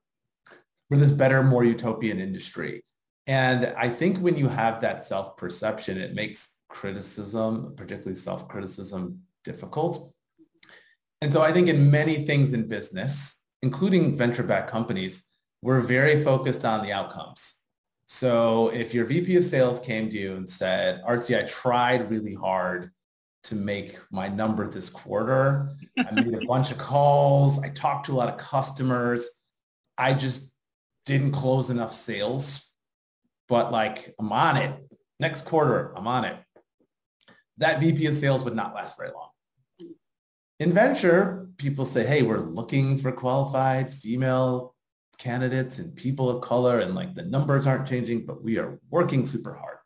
We're 0.91 0.99
this 0.99 1.13
better, 1.13 1.43
more 1.43 1.65
utopian 1.65 2.19
industry. 2.19 2.85
And 3.27 3.67
I 3.77 3.89
think 3.89 4.19
when 4.19 4.37
you 4.37 4.49
have 4.49 4.81
that 4.81 5.05
self-perception, 5.05 5.99
it 5.99 6.15
makes 6.15 6.57
criticism, 6.69 7.75
particularly 7.77 8.17
self-criticism, 8.17 9.21
difficult 9.45 10.13
and 11.23 11.33
so 11.33 11.43
I 11.43 11.53
think 11.53 11.69
in 11.69 11.91
many 11.91 12.25
things 12.25 12.55
in 12.55 12.67
business, 12.67 13.43
including 13.63 14.17
venture-backed 14.17 14.71
companies, 14.71 15.23
we're 15.63 15.81
very 15.81 16.25
focused 16.25 16.65
on 16.65 16.83
the 16.83 16.93
outcomes. 16.93 17.57
So 18.07 18.69
if 18.71 18.95
your 18.95 19.05
VP 19.05 19.37
of 19.37 19.45
sales 19.45 19.81
came 19.81 20.09
to 20.09 20.17
you 20.17 20.37
and 20.37 20.51
said, 20.51 21.03
Aarti, 21.07 21.39
I 21.39 21.47
tried 21.47 22.11
really 22.11 22.35
hard 22.35 22.91
to 23.45 23.55
make 23.55 23.99
my 24.11 24.29
number 24.29 24.67
this 24.67 24.89
quarter. 24.89 25.71
I 25.99 26.11
made 26.11 26.35
a 26.35 26.47
bunch 26.47 26.71
of 26.71 26.79
calls. 26.79 27.63
I 27.63 27.69
talked 27.69 28.07
to 28.07 28.13
a 28.13 28.15
lot 28.15 28.31
of 28.31 28.39
customers. 28.39 29.27
I 29.99 30.15
just 30.15 30.51
didn't 31.05 31.33
close 31.33 31.69
enough 31.69 31.93
sales, 31.93 32.70
but 33.51 33.73
like 33.73 34.15
I'm 34.19 34.33
on 34.33 34.57
it. 34.57 34.73
Next 35.19 35.43
quarter, 35.43 35.93
I'm 35.97 36.07
on 36.07 36.25
it. 36.25 36.37
That 37.59 37.81
VP 37.81 38.07
of 38.07 38.15
sales 38.15 38.43
would 38.45 38.57
not 38.57 38.75
last 38.75 38.97
very 38.97 39.11
long. 39.11 39.29
In 40.61 40.73
venture, 40.73 41.49
people 41.59 41.85
say, 41.85 42.07
hey, 42.07 42.23
we're 42.23 42.39
looking 42.39 42.97
for 42.97 43.13
qualified 43.13 43.93
female 43.93 44.75
candidates 45.19 45.79
and 45.79 45.95
people 45.95 46.31
of 46.31 46.41
color 46.43 46.81
and 46.81 46.95
like 46.95 47.15
the 47.15 47.25
numbers 47.25 47.67
aren't 47.67 47.89
changing, 47.89 48.25
but 48.25 48.43
we 48.43 48.57
are 48.57 48.79
working 48.89 49.27
super 49.27 49.53
hard. 49.53 49.77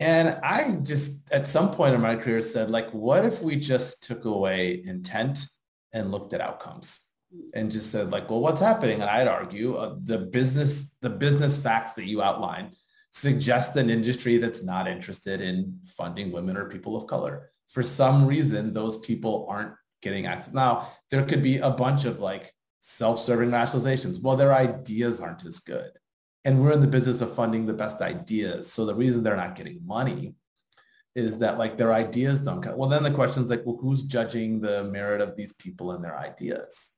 And 0.00 0.38
I 0.42 0.76
just 0.82 1.30
at 1.30 1.48
some 1.48 1.70
point 1.70 1.94
in 1.94 2.00
my 2.00 2.16
career 2.16 2.42
said, 2.42 2.70
like, 2.70 2.90
what 2.90 3.24
if 3.24 3.40
we 3.40 3.56
just 3.56 4.02
took 4.02 4.24
away 4.24 4.82
intent 4.84 5.46
and 5.92 6.10
looked 6.10 6.32
at 6.32 6.40
outcomes 6.40 7.09
and 7.54 7.70
just 7.70 7.90
said 7.90 8.10
like, 8.10 8.28
well, 8.28 8.40
what's 8.40 8.60
happening? 8.60 9.00
And 9.00 9.10
I'd 9.10 9.28
argue 9.28 9.74
uh, 9.74 9.96
the 10.04 10.18
business, 10.18 10.96
the 11.00 11.10
business 11.10 11.58
facts 11.58 11.92
that 11.94 12.06
you 12.06 12.22
outline 12.22 12.72
suggest 13.12 13.76
an 13.76 13.90
industry 13.90 14.38
that's 14.38 14.62
not 14.64 14.88
interested 14.88 15.40
in 15.40 15.78
funding 15.96 16.30
women 16.32 16.56
or 16.56 16.68
people 16.68 16.96
of 16.96 17.06
color 17.06 17.50
for 17.70 17.82
some 17.82 18.26
reason, 18.26 18.74
those 18.74 18.98
people 18.98 19.46
aren't 19.48 19.74
getting 20.02 20.26
access. 20.26 20.52
Now, 20.52 20.92
there 21.10 21.24
could 21.24 21.42
be 21.42 21.58
a 21.58 21.70
bunch 21.70 22.04
of 22.04 22.20
like 22.20 22.52
self-serving 22.80 23.50
rationalizations. 23.50 24.22
Well, 24.22 24.36
their 24.36 24.52
ideas 24.52 25.20
aren't 25.20 25.46
as 25.46 25.60
good. 25.60 25.90
And 26.44 26.60
we're 26.60 26.72
in 26.72 26.80
the 26.80 26.86
business 26.86 27.20
of 27.20 27.34
funding 27.34 27.66
the 27.66 27.74
best 27.74 28.00
ideas. 28.00 28.72
So 28.72 28.84
the 28.84 28.94
reason 28.94 29.22
they're 29.22 29.36
not 29.36 29.56
getting 29.56 29.80
money 29.86 30.34
is 31.14 31.38
that 31.38 31.58
like 31.58 31.76
their 31.76 31.92
ideas 31.92 32.42
don't. 32.42 32.64
Well, 32.76 32.88
then 32.88 33.02
the 33.02 33.10
question 33.10 33.44
is 33.44 33.50
like, 33.50 33.64
well, 33.64 33.78
who's 33.80 34.04
judging 34.04 34.60
the 34.60 34.84
merit 34.84 35.20
of 35.20 35.36
these 35.36 35.52
people 35.54 35.92
and 35.92 36.02
their 36.02 36.18
ideas? 36.18 36.92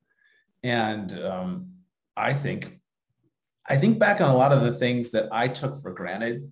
And 0.62 1.18
um, 1.24 1.72
I 2.16 2.32
think, 2.32 2.80
I 3.68 3.76
think 3.76 3.98
back 3.98 4.20
on 4.20 4.30
a 4.30 4.36
lot 4.36 4.52
of 4.52 4.62
the 4.62 4.74
things 4.74 5.10
that 5.10 5.28
I 5.32 5.48
took 5.48 5.80
for 5.82 5.92
granted 5.92 6.50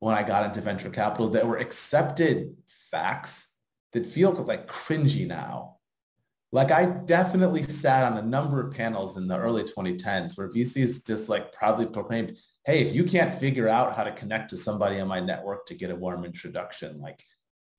when 0.00 0.14
I 0.14 0.22
got 0.22 0.44
into 0.44 0.60
venture 0.60 0.90
capital 0.90 1.28
that 1.30 1.46
were 1.46 1.58
accepted 1.58 2.56
facts 2.90 3.52
that 3.92 4.06
feel 4.06 4.32
like 4.32 4.70
cringy 4.70 5.26
now. 5.26 5.76
Like 6.50 6.70
I 6.70 6.86
definitely 6.86 7.62
sat 7.62 8.10
on 8.10 8.18
a 8.18 8.26
number 8.26 8.66
of 8.66 8.72
panels 8.72 9.18
in 9.18 9.28
the 9.28 9.38
early 9.38 9.64
2010s 9.64 10.38
where 10.38 10.48
VCs 10.48 11.06
just 11.06 11.28
like 11.28 11.52
proudly 11.52 11.84
proclaimed, 11.84 12.38
hey, 12.64 12.80
if 12.80 12.94
you 12.94 13.04
can't 13.04 13.38
figure 13.38 13.68
out 13.68 13.94
how 13.94 14.02
to 14.02 14.12
connect 14.12 14.50
to 14.50 14.56
somebody 14.56 14.98
on 14.98 15.08
my 15.08 15.20
network 15.20 15.66
to 15.66 15.74
get 15.74 15.90
a 15.90 15.96
warm 15.96 16.24
introduction, 16.24 17.00
like 17.00 17.22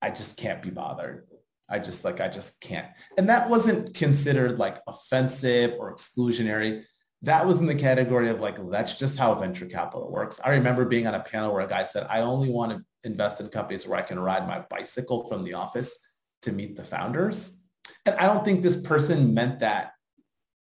I 0.01 0.11
just 0.11 0.37
can't 0.37 0.61
be 0.61 0.69
bothered. 0.69 1.27
I 1.69 1.79
just 1.79 2.03
like, 2.03 2.19
I 2.19 2.27
just 2.27 2.59
can't. 2.61 2.87
And 3.17 3.29
that 3.29 3.49
wasn't 3.49 3.93
considered 3.93 4.57
like 4.57 4.77
offensive 4.87 5.75
or 5.79 5.93
exclusionary. 5.93 6.83
That 7.21 7.45
was 7.45 7.59
in 7.59 7.67
the 7.67 7.75
category 7.75 8.29
of 8.29 8.39
like, 8.39 8.55
that's 8.71 8.97
just 8.97 9.17
how 9.17 9.33
venture 9.35 9.65
capital 9.65 10.11
works. 10.11 10.39
I 10.43 10.51
remember 10.51 10.85
being 10.85 11.05
on 11.05 11.15
a 11.15 11.19
panel 11.19 11.53
where 11.53 11.65
a 11.65 11.67
guy 11.67 11.83
said, 11.83 12.07
I 12.09 12.21
only 12.21 12.49
want 12.49 12.71
to 12.71 12.83
invest 13.03 13.39
in 13.41 13.49
companies 13.49 13.87
where 13.87 13.99
I 13.99 14.03
can 14.03 14.19
ride 14.19 14.47
my 14.47 14.59
bicycle 14.69 15.27
from 15.27 15.43
the 15.43 15.53
office 15.53 15.95
to 16.43 16.51
meet 16.51 16.75
the 16.75 16.83
founders. 16.83 17.61
And 18.05 18.15
I 18.15 18.25
don't 18.25 18.45
think 18.45 18.61
this 18.61 18.81
person 18.81 19.33
meant 19.33 19.59
that 19.59 19.91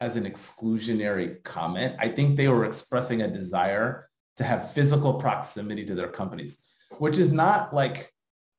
as 0.02 0.16
an 0.16 0.26
exclusionary 0.26 1.44
comment. 1.44 1.96
I 2.00 2.10
think 2.10 2.36
they 2.36 2.48
were 2.48 2.66
expressing 2.66 3.22
a 3.22 3.28
desire 3.28 4.10
to 4.38 4.44
have 4.44 4.74
physical 4.74 5.16
proximity 5.16 5.86
to 5.86 5.96
their 5.96 6.08
companies, 6.08 6.64
which 7.00 7.18
is 7.18 7.32
not 7.32 7.74
like 7.74 8.12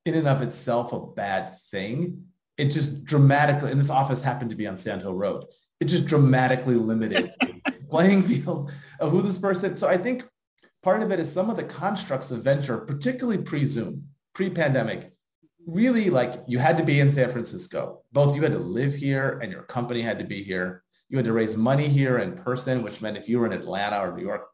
in 0.05 0.15
and 0.15 0.29
of 0.29 0.43
itself 0.43 0.93
a 0.93 1.07
bad 1.07 1.57
thing. 1.71 2.25
It 2.59 2.67
just 2.67 3.05
dramatically, 3.05 3.71
and 3.71 3.81
this 3.81 3.91
office 3.91 4.23
happened 4.23 4.51
to 4.51 4.57
be 4.57 4.67
on 4.67 4.77
Sand 4.77 5.03
Hill 5.03 5.15
Road. 5.15 5.47
It 5.81 5.87
just 5.87 6.07
dramatically 6.07 6.75
limited 6.75 7.33
playing 7.91 8.25
field 8.25 8.73
of 9.01 9.13
who 9.13 9.23
this 9.23 9.39
person. 9.39 9.77
So 9.77 9.89
I 9.89 9.97
think 9.97 10.25
part 10.83 11.03
of 11.03 11.11
it 11.13 11.21
is 11.21 11.33
some 11.33 11.51
of 11.51 11.57
the 11.57 11.65
constructs 11.65 12.31
of 12.31 12.43
venture, 12.43 12.79
particularly 12.79 13.43
pre-Zoom, 13.43 14.09
pre-pandemic, 14.35 15.13
really 15.67 16.11
like 16.11 16.43
you 16.47 16.59
had 16.59 16.79
to 16.79 16.85
be 16.85 16.99
in 16.99 17.13
San 17.13 17.31
Francisco. 17.31 18.03
Both 18.13 18.35
you 18.35 18.43
had 18.43 18.53
to 18.53 18.59
live 18.59 18.95
here 18.95 19.39
and 19.43 19.53
your 19.53 19.63
company 19.63 20.01
had 20.01 20.19
to 20.19 20.25
be 20.25 20.43
here. 20.43 20.83
You 21.11 21.19
had 21.19 21.27
to 21.27 21.33
raise 21.33 21.57
money 21.57 21.89
here 21.89 22.19
in 22.19 22.37
person, 22.37 22.83
which 22.83 23.01
meant 23.01 23.17
if 23.17 23.29
you 23.29 23.39
were 23.39 23.47
in 23.47 23.53
Atlanta 23.53 24.01
or 24.01 24.17
New 24.17 24.25
York, 24.25 24.49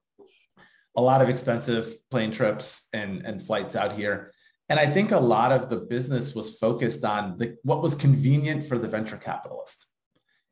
a 0.96 1.00
lot 1.00 1.22
of 1.22 1.28
expensive 1.28 1.94
plane 2.10 2.32
trips 2.32 2.88
and, 2.92 3.24
and 3.24 3.42
flights 3.42 3.76
out 3.76 3.92
here. 3.92 4.32
And 4.68 4.78
I 4.80 4.86
think 4.86 5.10
a 5.10 5.18
lot 5.18 5.52
of 5.52 5.68
the 5.68 5.76
business 5.76 6.34
was 6.34 6.58
focused 6.58 7.04
on 7.04 7.36
the, 7.36 7.56
what 7.64 7.82
was 7.82 7.94
convenient 7.94 8.66
for 8.66 8.78
the 8.78 8.88
venture 8.88 9.18
capitalist. 9.18 9.86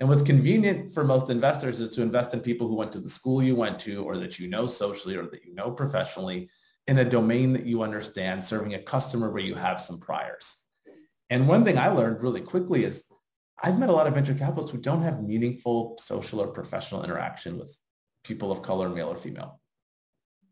And 0.00 0.08
what's 0.08 0.22
convenient 0.22 0.92
for 0.92 1.04
most 1.04 1.30
investors 1.30 1.80
is 1.80 1.94
to 1.94 2.02
invest 2.02 2.34
in 2.34 2.40
people 2.40 2.66
who 2.66 2.74
went 2.74 2.92
to 2.92 3.00
the 3.00 3.08
school 3.08 3.42
you 3.42 3.54
went 3.54 3.78
to 3.80 4.04
or 4.04 4.18
that 4.18 4.38
you 4.38 4.48
know 4.48 4.66
socially 4.66 5.16
or 5.16 5.26
that 5.26 5.44
you 5.44 5.54
know 5.54 5.70
professionally 5.70 6.50
in 6.88 6.98
a 6.98 7.08
domain 7.08 7.52
that 7.52 7.66
you 7.66 7.82
understand, 7.82 8.44
serving 8.44 8.74
a 8.74 8.82
customer 8.82 9.30
where 9.30 9.42
you 9.42 9.54
have 9.54 9.80
some 9.80 10.00
priors. 10.00 10.56
And 11.30 11.48
one 11.48 11.64
thing 11.64 11.78
I 11.78 11.88
learned 11.88 12.22
really 12.22 12.40
quickly 12.40 12.84
is 12.84 13.04
I've 13.62 13.78
met 13.78 13.88
a 13.88 13.92
lot 13.92 14.08
of 14.08 14.14
venture 14.14 14.34
capitalists 14.34 14.72
who 14.72 14.78
don't 14.78 15.02
have 15.02 15.22
meaningful 15.22 15.96
social 16.00 16.40
or 16.40 16.48
professional 16.48 17.04
interaction 17.04 17.58
with 17.58 17.74
people 18.24 18.50
of 18.50 18.62
color, 18.62 18.88
male 18.88 19.08
or 19.08 19.16
female. 19.16 19.61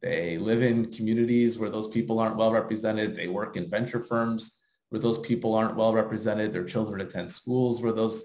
They 0.02 0.38
live 0.38 0.62
in 0.62 0.92
communities 0.92 1.58
where 1.58 1.70
those 1.70 1.88
people 1.88 2.18
aren't 2.18 2.36
well 2.36 2.52
represented. 2.52 3.14
They 3.14 3.28
work 3.28 3.56
in 3.56 3.68
venture 3.68 4.02
firms 4.02 4.56
where 4.88 5.00
those 5.00 5.18
people 5.20 5.54
aren't 5.54 5.76
well 5.76 5.92
represented. 5.92 6.52
Their 6.52 6.64
children 6.64 7.00
attend 7.00 7.30
schools 7.30 7.82
where 7.82 7.92
those 7.92 8.24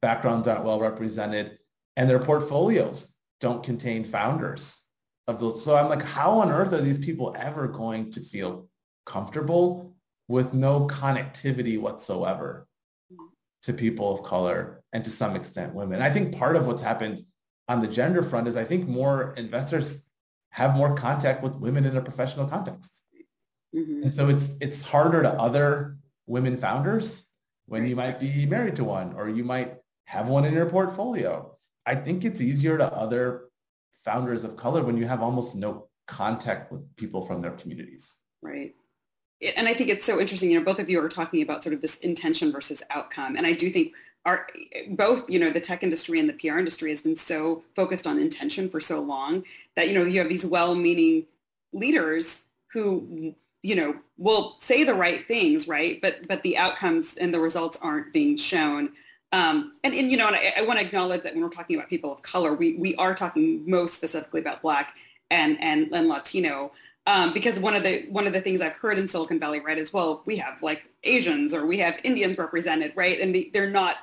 backgrounds 0.00 0.46
aren't 0.46 0.64
well 0.64 0.80
represented. 0.80 1.58
And 1.96 2.08
their 2.08 2.20
portfolios 2.20 3.12
don't 3.40 3.64
contain 3.64 4.04
founders 4.04 4.84
of 5.26 5.40
those. 5.40 5.64
So 5.64 5.76
I'm 5.76 5.88
like, 5.88 6.02
how 6.02 6.30
on 6.38 6.50
earth 6.50 6.72
are 6.72 6.80
these 6.80 6.98
people 6.98 7.34
ever 7.38 7.66
going 7.68 8.10
to 8.12 8.20
feel 8.20 8.68
comfortable 9.04 9.94
with 10.28 10.54
no 10.54 10.86
connectivity 10.86 11.80
whatsoever 11.80 12.66
to 13.62 13.72
people 13.72 14.12
of 14.12 14.22
color 14.22 14.82
and 14.92 15.04
to 15.04 15.10
some 15.10 15.34
extent 15.34 15.74
women? 15.74 16.00
I 16.00 16.10
think 16.10 16.36
part 16.36 16.56
of 16.56 16.66
what's 16.66 16.82
happened 16.82 17.24
on 17.68 17.82
the 17.82 17.88
gender 17.88 18.22
front 18.22 18.48
is 18.48 18.56
I 18.56 18.64
think 18.64 18.88
more 18.88 19.34
investors 19.36 20.07
have 20.50 20.76
more 20.76 20.94
contact 20.94 21.42
with 21.42 21.54
women 21.54 21.84
in 21.84 21.96
a 21.96 22.02
professional 22.02 22.46
context. 22.46 23.02
Mm-hmm. 23.74 24.04
And 24.04 24.14
so 24.14 24.28
it's 24.28 24.56
it's 24.60 24.82
harder 24.82 25.22
to 25.22 25.30
other 25.32 25.98
women 26.26 26.56
founders 26.56 27.28
when 27.66 27.86
you 27.86 27.94
might 27.94 28.18
be 28.18 28.46
married 28.46 28.76
to 28.76 28.84
one 28.84 29.14
or 29.14 29.28
you 29.28 29.44
might 29.44 29.76
have 30.06 30.28
one 30.28 30.44
in 30.44 30.54
your 30.54 30.66
portfolio. 30.66 31.54
I 31.84 31.94
think 31.94 32.24
it's 32.24 32.40
easier 32.40 32.78
to 32.78 32.92
other 32.92 33.48
founders 34.04 34.44
of 34.44 34.56
color 34.56 34.82
when 34.82 34.96
you 34.96 35.06
have 35.06 35.22
almost 35.22 35.54
no 35.54 35.88
contact 36.06 36.72
with 36.72 36.96
people 36.96 37.26
from 37.26 37.42
their 37.42 37.52
communities. 37.52 38.16
Right. 38.40 38.74
And 39.56 39.68
I 39.68 39.74
think 39.74 39.90
it's 39.90 40.04
so 40.04 40.18
interesting, 40.18 40.50
you 40.50 40.58
know, 40.58 40.64
both 40.64 40.80
of 40.80 40.90
you 40.90 41.00
are 41.00 41.08
talking 41.08 41.42
about 41.42 41.62
sort 41.62 41.74
of 41.74 41.80
this 41.80 41.96
intention 41.96 42.50
versus 42.50 42.82
outcome. 42.90 43.36
And 43.36 43.46
I 43.46 43.52
do 43.52 43.70
think 43.70 43.92
both, 44.90 45.28
you 45.28 45.38
know, 45.38 45.50
the 45.50 45.60
tech 45.60 45.82
industry 45.82 46.18
and 46.18 46.28
the 46.28 46.34
PR 46.34 46.58
industry 46.58 46.90
has 46.90 47.02
been 47.02 47.16
so 47.16 47.62
focused 47.74 48.06
on 48.06 48.18
intention 48.18 48.68
for 48.68 48.80
so 48.80 49.00
long 49.00 49.44
that, 49.76 49.88
you 49.88 49.94
know, 49.94 50.04
you 50.04 50.18
have 50.18 50.28
these 50.28 50.44
well-meaning 50.44 51.26
leaders 51.72 52.42
who, 52.72 53.34
you 53.62 53.74
know, 53.74 53.96
will 54.18 54.56
say 54.60 54.84
the 54.84 54.94
right 54.94 55.26
things, 55.26 55.66
right? 55.66 56.00
But 56.00 56.28
but 56.28 56.42
the 56.42 56.58
outcomes 56.58 57.14
and 57.14 57.32
the 57.32 57.40
results 57.40 57.78
aren't 57.80 58.12
being 58.12 58.36
shown. 58.36 58.90
Um, 59.32 59.72
and, 59.84 59.94
and, 59.94 60.10
you 60.10 60.16
know, 60.16 60.26
and 60.26 60.36
I, 60.36 60.54
I 60.58 60.62
want 60.62 60.78
to 60.78 60.86
acknowledge 60.86 61.22
that 61.22 61.34
when 61.34 61.42
we're 61.42 61.50
talking 61.50 61.76
about 61.76 61.90
people 61.90 62.12
of 62.12 62.22
color, 62.22 62.54
we, 62.54 62.74
we 62.74 62.94
are 62.96 63.14
talking 63.14 63.62
most 63.70 63.94
specifically 63.94 64.40
about 64.40 64.62
Black 64.62 64.94
and, 65.30 65.62
and, 65.62 65.88
and 65.92 66.08
Latino. 66.08 66.72
Um, 67.06 67.32
because 67.32 67.58
one 67.58 67.74
of 67.74 67.82
the 67.82 68.06
one 68.10 68.26
of 68.26 68.34
the 68.34 68.40
things 68.40 68.60
I've 68.60 68.74
heard 68.74 68.98
in 68.98 69.08
Silicon 69.08 69.40
Valley, 69.40 69.60
right, 69.60 69.78
as 69.78 69.94
well, 69.94 70.22
we 70.26 70.36
have 70.36 70.62
like 70.62 70.82
Asians 71.04 71.54
or 71.54 71.64
we 71.64 71.78
have 71.78 71.98
Indians 72.04 72.36
represented, 72.36 72.92
right, 72.96 73.18
and 73.18 73.34
the, 73.34 73.50
they're 73.54 73.70
not 73.70 73.96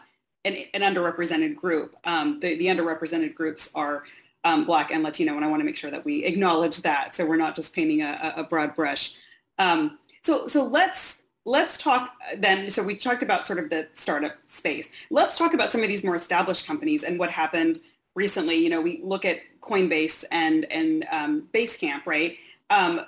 an, 0.46 0.56
an 0.74 0.82
underrepresented 0.82 1.56
group. 1.56 1.96
Um, 2.06 2.40
the, 2.40 2.56
the 2.56 2.68
underrepresented 2.68 3.36
groups 3.36 3.70
are 3.76 4.04
um, 4.46 4.64
Black 4.64 4.92
and 4.92 5.04
Latino, 5.04 5.36
and 5.36 5.44
I 5.44 5.48
want 5.48 5.60
to 5.60 5.66
make 5.66 5.76
sure 5.76 5.92
that 5.92 6.06
we 6.06 6.24
acknowledge 6.24 6.82
that, 6.84 7.16
so 7.16 7.26
we're 7.26 7.36
not 7.36 7.56
just 7.56 7.74
painting 7.74 8.02
a, 8.02 8.34
a 8.38 8.44
broad 8.44 8.76
brush. 8.76 9.14
Um, 9.58 9.98
so 10.22 10.48
so 10.48 10.64
let's 10.64 11.24
let's 11.46 11.78
talk 11.78 12.14
then. 12.38 12.70
So 12.70 12.84
we 12.84 12.96
talked 12.96 13.24
about 13.24 13.48
sort 13.48 13.60
of 13.60 13.70
the 13.70 13.88
startup 13.96 14.36
space. 14.48 14.88
Let's 15.10 15.38
talk 15.38 15.54
about 15.54 15.72
some 15.72 15.82
of 15.82 15.90
these 15.90 16.04
more 16.04 16.16
established 16.16 16.66
companies 16.66 17.04
and 17.04 17.18
what 17.18 17.32
happened 17.32 17.80
recently. 18.16 18.56
You 18.56 18.70
know, 18.70 18.82
we 18.82 19.02
look 19.04 19.26
at 19.26 19.40
Coinbase 19.62 20.24
and 20.32 20.66
and 20.72 21.06
um, 21.12 21.50
Basecamp, 21.54 22.06
right? 22.06 22.38
Um, 22.70 23.02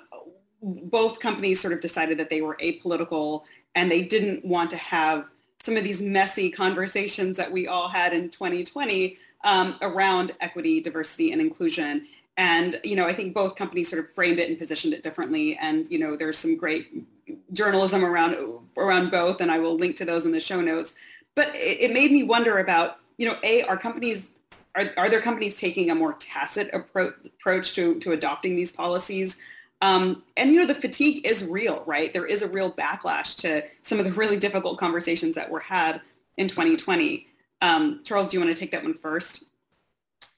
both 0.60 1.20
companies 1.20 1.60
sort 1.60 1.72
of 1.72 1.80
decided 1.80 2.18
that 2.18 2.30
they 2.30 2.40
were 2.40 2.56
apolitical 2.60 3.42
and 3.76 3.90
they 3.90 4.02
didn't 4.02 4.44
want 4.44 4.70
to 4.70 4.76
have 4.76 5.26
some 5.62 5.76
of 5.76 5.84
these 5.84 6.00
messy 6.00 6.50
conversations 6.50 7.36
that 7.36 7.50
we 7.50 7.66
all 7.66 7.88
had 7.88 8.12
in 8.12 8.30
2020 8.30 9.18
um, 9.44 9.76
around 9.82 10.32
equity, 10.40 10.80
diversity, 10.80 11.32
and 11.32 11.40
inclusion. 11.40 12.06
And, 12.36 12.80
you 12.84 12.96
know, 12.96 13.06
I 13.06 13.12
think 13.12 13.34
both 13.34 13.56
companies 13.56 13.90
sort 13.90 14.04
of 14.04 14.14
framed 14.14 14.38
it 14.38 14.48
and 14.48 14.58
positioned 14.58 14.94
it 14.94 15.02
differently. 15.02 15.56
And, 15.60 15.88
you 15.90 15.98
know, 15.98 16.16
there's 16.16 16.38
some 16.38 16.56
great 16.56 17.04
journalism 17.52 18.04
around 18.04 18.36
around 18.76 19.10
both, 19.10 19.40
and 19.40 19.50
I 19.50 19.58
will 19.58 19.76
link 19.76 19.96
to 19.96 20.04
those 20.04 20.24
in 20.24 20.32
the 20.32 20.40
show 20.40 20.60
notes. 20.60 20.94
But 21.34 21.48
it, 21.54 21.80
it 21.80 21.92
made 21.92 22.12
me 22.12 22.22
wonder 22.22 22.58
about, 22.58 22.98
you 23.16 23.26
know, 23.26 23.36
a 23.42 23.62
are 23.62 23.76
companies 23.76 24.28
are, 24.74 24.92
are 24.96 25.10
there 25.10 25.20
companies 25.20 25.58
taking 25.58 25.90
a 25.90 25.94
more 25.94 26.12
tacit 26.14 26.70
appro- 26.72 27.14
approach 27.26 27.74
to, 27.74 27.98
to 28.00 28.12
adopting 28.12 28.54
these 28.54 28.70
policies? 28.70 29.36
Um, 29.80 30.24
and 30.36 30.52
you 30.52 30.58
know, 30.58 30.66
the 30.66 30.74
fatigue 30.74 31.24
is 31.24 31.44
real, 31.44 31.84
right? 31.86 32.12
There 32.12 32.26
is 32.26 32.42
a 32.42 32.48
real 32.48 32.72
backlash 32.72 33.36
to 33.38 33.64
some 33.82 33.98
of 33.98 34.04
the 34.04 34.12
really 34.12 34.36
difficult 34.36 34.78
conversations 34.78 35.34
that 35.36 35.50
were 35.50 35.60
had 35.60 36.00
in 36.36 36.48
2020. 36.48 37.26
Um, 37.62 38.00
Charles, 38.04 38.30
do 38.30 38.36
you 38.36 38.44
want 38.44 38.54
to 38.54 38.58
take 38.58 38.72
that 38.72 38.82
one 38.82 38.94
first? 38.94 39.44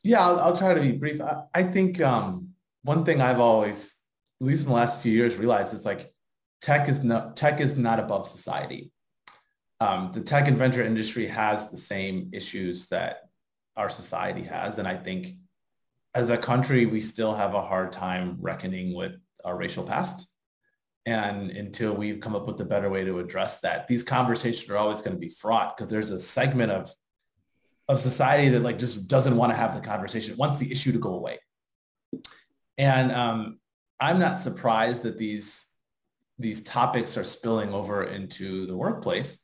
Yeah, 0.02 0.20
I'll, 0.20 0.40
I'll 0.40 0.56
try 0.56 0.74
to 0.74 0.80
be 0.80 0.92
brief. 0.92 1.20
I, 1.20 1.44
I 1.54 1.62
think 1.62 2.00
um, 2.00 2.50
one 2.82 3.04
thing 3.04 3.20
I've 3.20 3.40
always, 3.40 3.96
at 4.40 4.46
least 4.46 4.62
in 4.62 4.68
the 4.68 4.74
last 4.74 5.00
few 5.02 5.12
years, 5.12 5.36
realized 5.36 5.74
is 5.74 5.84
like 5.84 6.12
tech 6.62 6.88
is 6.88 7.02
not 7.02 7.36
tech 7.36 7.60
is 7.60 7.76
not 7.76 7.98
above 7.98 8.26
society. 8.26 8.92
Um, 9.80 10.10
the 10.12 10.20
tech 10.20 10.48
and 10.48 10.58
venture 10.58 10.82
industry 10.82 11.26
has 11.26 11.70
the 11.70 11.76
same 11.78 12.28
issues 12.32 12.86
that 12.88 13.30
our 13.76 13.88
society 13.88 14.42
has, 14.42 14.78
and 14.78 14.86
I 14.86 14.96
think 14.96 15.36
as 16.14 16.28
a 16.28 16.36
country 16.36 16.86
we 16.86 17.00
still 17.00 17.34
have 17.34 17.54
a 17.54 17.62
hard 17.62 17.92
time 17.92 18.36
reckoning 18.40 18.94
with 18.94 19.19
our 19.44 19.56
racial 19.56 19.84
past. 19.84 20.26
And 21.06 21.50
until 21.50 21.94
we've 21.94 22.20
come 22.20 22.36
up 22.36 22.46
with 22.46 22.60
a 22.60 22.64
better 22.64 22.90
way 22.90 23.04
to 23.04 23.18
address 23.18 23.60
that, 23.60 23.86
these 23.86 24.02
conversations 24.02 24.68
are 24.70 24.76
always 24.76 25.00
going 25.00 25.14
to 25.14 25.20
be 25.20 25.30
fraught 25.30 25.76
because 25.76 25.90
there's 25.90 26.10
a 26.10 26.20
segment 26.20 26.72
of 26.72 26.92
of 27.88 27.98
society 27.98 28.50
that 28.50 28.60
like 28.60 28.78
just 28.78 29.08
doesn't 29.08 29.36
want 29.36 29.50
to 29.50 29.56
have 29.56 29.74
the 29.74 29.80
conversation, 29.80 30.36
wants 30.36 30.60
the 30.60 30.70
issue 30.70 30.92
to 30.92 30.98
go 30.98 31.14
away. 31.14 31.38
And 32.78 33.10
um, 33.10 33.58
I'm 33.98 34.18
not 34.18 34.38
surprised 34.38 35.02
that 35.02 35.18
these 35.18 35.66
these 36.38 36.62
topics 36.62 37.18
are 37.18 37.24
spilling 37.24 37.74
over 37.74 38.04
into 38.04 38.66
the 38.66 38.76
workplace 38.76 39.38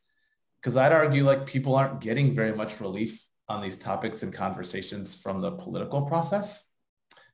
because 0.59 0.75
I'd 0.75 0.91
argue 0.91 1.23
like 1.23 1.45
people 1.45 1.75
aren't 1.75 2.01
getting 2.01 2.33
very 2.33 2.55
much 2.55 2.79
relief 2.79 3.23
on 3.49 3.61
these 3.61 3.77
topics 3.77 4.23
and 4.23 4.33
conversations 4.33 5.15
from 5.15 5.41
the 5.41 5.51
political 5.51 6.01
process. 6.03 6.66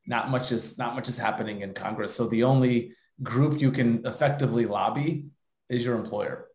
Not 0.05 0.29
much 0.29 0.51
is 0.51 0.77
not 0.77 0.95
much 0.95 1.09
is 1.09 1.17
happening 1.17 1.61
in 1.61 1.73
Congress. 1.73 2.15
So 2.15 2.27
the 2.27 2.43
only 2.43 2.93
group 3.21 3.61
you 3.61 3.71
can 3.71 4.05
effectively 4.05 4.65
lobby 4.65 5.27
is 5.69 5.85
your 5.85 5.95
employer. 5.95 6.47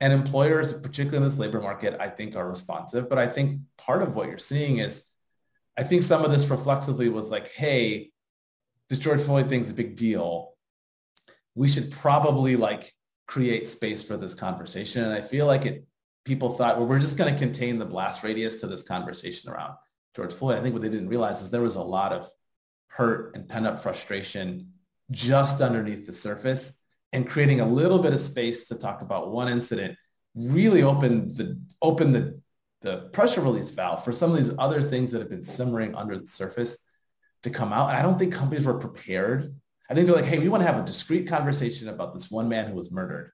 And 0.00 0.12
employers, 0.12 0.72
particularly 0.72 1.18
in 1.18 1.24
this 1.24 1.38
labor 1.38 1.60
market, 1.60 1.96
I 2.00 2.08
think 2.08 2.34
are 2.34 2.48
responsive. 2.48 3.08
But 3.08 3.18
I 3.18 3.26
think 3.26 3.60
part 3.76 4.02
of 4.02 4.14
what 4.14 4.28
you're 4.28 4.38
seeing 4.38 4.78
is, 4.78 5.04
I 5.78 5.82
think 5.82 6.02
some 6.02 6.24
of 6.24 6.30
this 6.30 6.48
reflexively 6.48 7.08
was 7.08 7.30
like, 7.30 7.48
hey, 7.48 8.10
this 8.88 8.98
George 8.98 9.22
Floyd 9.22 9.48
thing's 9.48 9.70
a 9.70 9.74
big 9.74 9.96
deal. 9.96 10.54
We 11.54 11.68
should 11.68 11.90
probably 11.90 12.56
like 12.56 12.92
create 13.26 13.68
space 13.68 14.02
for 14.02 14.16
this 14.16 14.34
conversation. 14.34 15.04
And 15.04 15.12
I 15.12 15.20
feel 15.20 15.46
like 15.46 15.66
it 15.66 15.86
people 16.24 16.52
thought, 16.52 16.76
well, 16.76 16.86
we're 16.86 16.98
just 16.98 17.16
going 17.16 17.32
to 17.32 17.38
contain 17.38 17.78
the 17.78 17.84
blast 17.84 18.22
radius 18.22 18.60
to 18.60 18.66
this 18.66 18.82
conversation 18.82 19.50
around 19.50 19.74
George 20.14 20.32
Floyd. 20.32 20.58
I 20.58 20.62
think 20.62 20.74
what 20.74 20.82
they 20.82 20.88
didn't 20.88 21.08
realize 21.08 21.42
is 21.42 21.50
there 21.50 21.62
was 21.62 21.76
a 21.76 21.82
lot 21.82 22.12
of 22.12 22.28
hurt 22.90 23.34
and 23.34 23.48
pent 23.48 23.66
up 23.66 23.82
frustration 23.82 24.72
just 25.10 25.60
underneath 25.60 26.06
the 26.06 26.12
surface 26.12 26.78
and 27.12 27.28
creating 27.28 27.60
a 27.60 27.66
little 27.66 27.98
bit 27.98 28.12
of 28.12 28.20
space 28.20 28.68
to 28.68 28.74
talk 28.74 29.02
about 29.02 29.32
one 29.32 29.48
incident 29.48 29.96
really 30.34 30.82
opened 30.82 31.36
the 31.36 31.58
opened 31.82 32.14
the 32.14 32.40
the 32.82 33.08
pressure 33.12 33.40
release 33.40 33.70
valve 33.70 34.04
for 34.04 34.12
some 34.12 34.30
of 34.30 34.36
these 34.36 34.54
other 34.58 34.80
things 34.80 35.10
that 35.12 35.20
have 35.20 35.28
been 35.28 35.44
simmering 35.44 35.94
under 35.94 36.18
the 36.18 36.26
surface 36.26 36.78
to 37.42 37.50
come 37.50 37.72
out. 37.72 37.90
And 37.90 37.98
I 37.98 38.02
don't 38.02 38.18
think 38.18 38.32
companies 38.32 38.64
were 38.64 38.78
prepared. 38.78 39.54
I 39.90 39.94
think 39.94 40.06
they're 40.06 40.16
like, 40.16 40.24
hey, 40.24 40.38
we 40.38 40.48
want 40.48 40.62
to 40.62 40.66
have 40.66 40.82
a 40.82 40.86
discreet 40.86 41.28
conversation 41.28 41.88
about 41.88 42.14
this 42.14 42.30
one 42.30 42.48
man 42.48 42.68
who 42.68 42.76
was 42.76 42.90
murdered. 42.90 43.32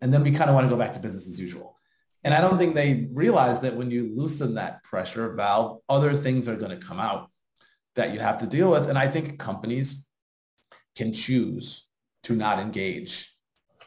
And 0.00 0.12
then 0.12 0.22
we 0.22 0.30
kind 0.30 0.48
of 0.48 0.54
want 0.54 0.66
to 0.66 0.70
go 0.70 0.78
back 0.78 0.92
to 0.94 1.00
business 1.00 1.26
as 1.26 1.40
usual. 1.40 1.76
And 2.22 2.32
I 2.32 2.40
don't 2.40 2.58
think 2.58 2.74
they 2.74 3.08
realize 3.12 3.60
that 3.60 3.76
when 3.76 3.90
you 3.90 4.12
loosen 4.14 4.54
that 4.54 4.82
pressure 4.84 5.32
valve, 5.34 5.80
other 5.88 6.14
things 6.14 6.46
are 6.48 6.56
going 6.56 6.78
to 6.78 6.86
come 6.86 7.00
out 7.00 7.30
that 7.96 8.12
you 8.12 8.20
have 8.20 8.38
to 8.38 8.46
deal 8.46 8.70
with. 8.70 8.88
And 8.88 8.98
I 8.98 9.08
think 9.08 9.38
companies 9.38 10.06
can 10.96 11.12
choose 11.12 11.86
to 12.24 12.34
not 12.34 12.58
engage 12.58 13.34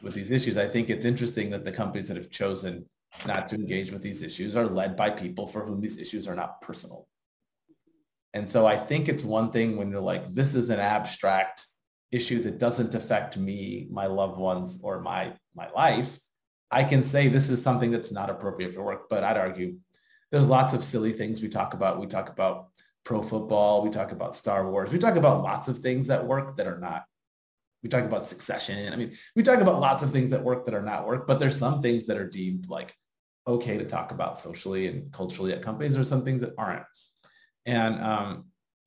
with 0.02 0.14
these 0.14 0.30
issues. 0.30 0.56
I 0.56 0.68
think 0.68 0.90
it's 0.90 1.04
interesting 1.04 1.50
that 1.50 1.64
the 1.64 1.72
companies 1.72 2.08
that 2.08 2.16
have 2.16 2.30
chosen 2.30 2.86
not 3.26 3.48
to 3.48 3.56
engage 3.56 3.90
with 3.90 4.02
these 4.02 4.22
issues 4.22 4.56
are 4.56 4.66
led 4.66 4.96
by 4.96 5.10
people 5.10 5.46
for 5.46 5.64
whom 5.64 5.80
these 5.80 5.98
issues 5.98 6.28
are 6.28 6.36
not 6.36 6.60
personal. 6.60 7.08
And 8.34 8.48
so 8.48 8.66
I 8.66 8.76
think 8.76 9.08
it's 9.08 9.24
one 9.24 9.50
thing 9.50 9.76
when 9.76 9.90
you're 9.90 10.00
like, 10.00 10.34
this 10.34 10.54
is 10.54 10.70
an 10.70 10.78
abstract 10.78 11.66
issue 12.12 12.42
that 12.42 12.58
doesn't 12.58 12.94
affect 12.94 13.36
me, 13.36 13.88
my 13.90 14.06
loved 14.06 14.38
ones, 14.38 14.80
or 14.82 15.00
my 15.00 15.32
my 15.54 15.68
life. 15.70 16.18
I 16.70 16.84
can 16.84 17.02
say 17.02 17.28
this 17.28 17.48
is 17.48 17.62
something 17.62 17.90
that's 17.90 18.12
not 18.12 18.30
appropriate 18.30 18.74
for 18.74 18.82
work, 18.82 19.08
but 19.08 19.24
I'd 19.24 19.38
argue 19.38 19.78
there's 20.30 20.46
lots 20.46 20.74
of 20.74 20.84
silly 20.84 21.12
things 21.12 21.40
we 21.40 21.48
talk 21.48 21.72
about. 21.72 22.00
We 22.00 22.06
talk 22.06 22.28
about 22.28 22.68
pro 23.08 23.22
football. 23.22 23.82
We 23.82 23.88
talk 23.88 24.12
about 24.12 24.36
Star 24.36 24.70
Wars. 24.70 24.92
We 24.92 24.98
talk 24.98 25.16
about 25.16 25.42
lots 25.42 25.66
of 25.66 25.78
things 25.78 26.08
that 26.08 26.26
work 26.26 26.58
that 26.58 26.66
are 26.66 26.78
not. 26.78 27.04
We 27.82 27.88
talk 27.88 28.04
about 28.04 28.28
succession. 28.28 28.92
I 28.92 28.96
mean, 28.96 29.12
we 29.34 29.42
talk 29.42 29.60
about 29.60 29.80
lots 29.80 30.04
of 30.04 30.10
things 30.10 30.30
that 30.30 30.44
work 30.44 30.66
that 30.66 30.74
are 30.74 30.82
not 30.82 31.06
work, 31.06 31.26
but 31.26 31.40
there's 31.40 31.58
some 31.58 31.80
things 31.80 32.04
that 32.06 32.18
are 32.18 32.28
deemed 32.28 32.68
like 32.68 32.94
okay 33.46 33.78
to 33.78 33.86
talk 33.86 34.10
about 34.10 34.36
socially 34.36 34.88
and 34.88 35.10
culturally 35.10 35.54
at 35.54 35.62
companies. 35.62 35.94
There's 35.94 36.08
some 36.08 36.22
things 36.22 36.42
that 36.42 36.52
aren't. 36.58 36.84
And 37.64 37.98
um, 38.02 38.44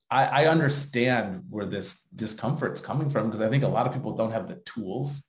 I, 0.08 0.44
I 0.44 0.46
understand 0.46 1.42
where 1.50 1.66
this 1.66 2.02
discomfort's 2.14 2.80
coming 2.80 3.10
from 3.10 3.26
because 3.26 3.40
I 3.40 3.50
think 3.50 3.64
a 3.64 3.68
lot 3.68 3.88
of 3.88 3.92
people 3.92 4.16
don't 4.16 4.30
have 4.30 4.46
the 4.46 4.62
tools 4.64 5.26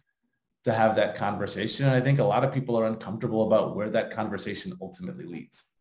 to 0.66 0.72
have 0.72 0.96
that 0.98 1.16
conversation. 1.16 1.88
And 1.88 1.96
I 1.96 2.00
think 2.00 2.20
a 2.20 2.24
lot 2.24 2.44
of 2.44 2.54
people 2.54 2.78
are 2.78 2.86
uncomfortable 2.86 3.48
about 3.48 3.76
where 3.76 3.90
that 3.90 4.12
conversation 4.12 4.78
ultimately 4.80 5.26
leads. 5.26 5.73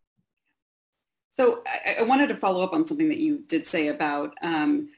So 1.34 1.62
I, 1.66 1.96
I 2.00 2.02
wanted 2.02 2.28
to 2.28 2.36
follow 2.36 2.62
up 2.62 2.72
on 2.72 2.86
something 2.86 3.08
that 3.08 3.18
you 3.18 3.38
did 3.46 3.66
say 3.66 3.88
about, 3.88 4.34
um, 4.42 4.88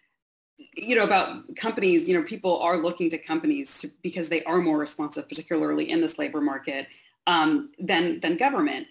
you 0.76 0.96
know, 0.96 1.04
about 1.04 1.54
companies, 1.56 2.08
you 2.08 2.18
know, 2.18 2.24
people 2.24 2.60
are 2.60 2.76
looking 2.76 3.10
to 3.10 3.18
companies 3.18 3.78
to, 3.80 3.90
because 4.02 4.28
they 4.28 4.42
are 4.44 4.58
more 4.58 4.78
responsive, 4.78 5.28
particularly 5.28 5.90
in 5.90 6.00
this 6.00 6.18
labor 6.18 6.40
market, 6.40 6.86
um, 7.26 7.70
than, 7.78 8.20
than 8.20 8.36
government. 8.36 8.86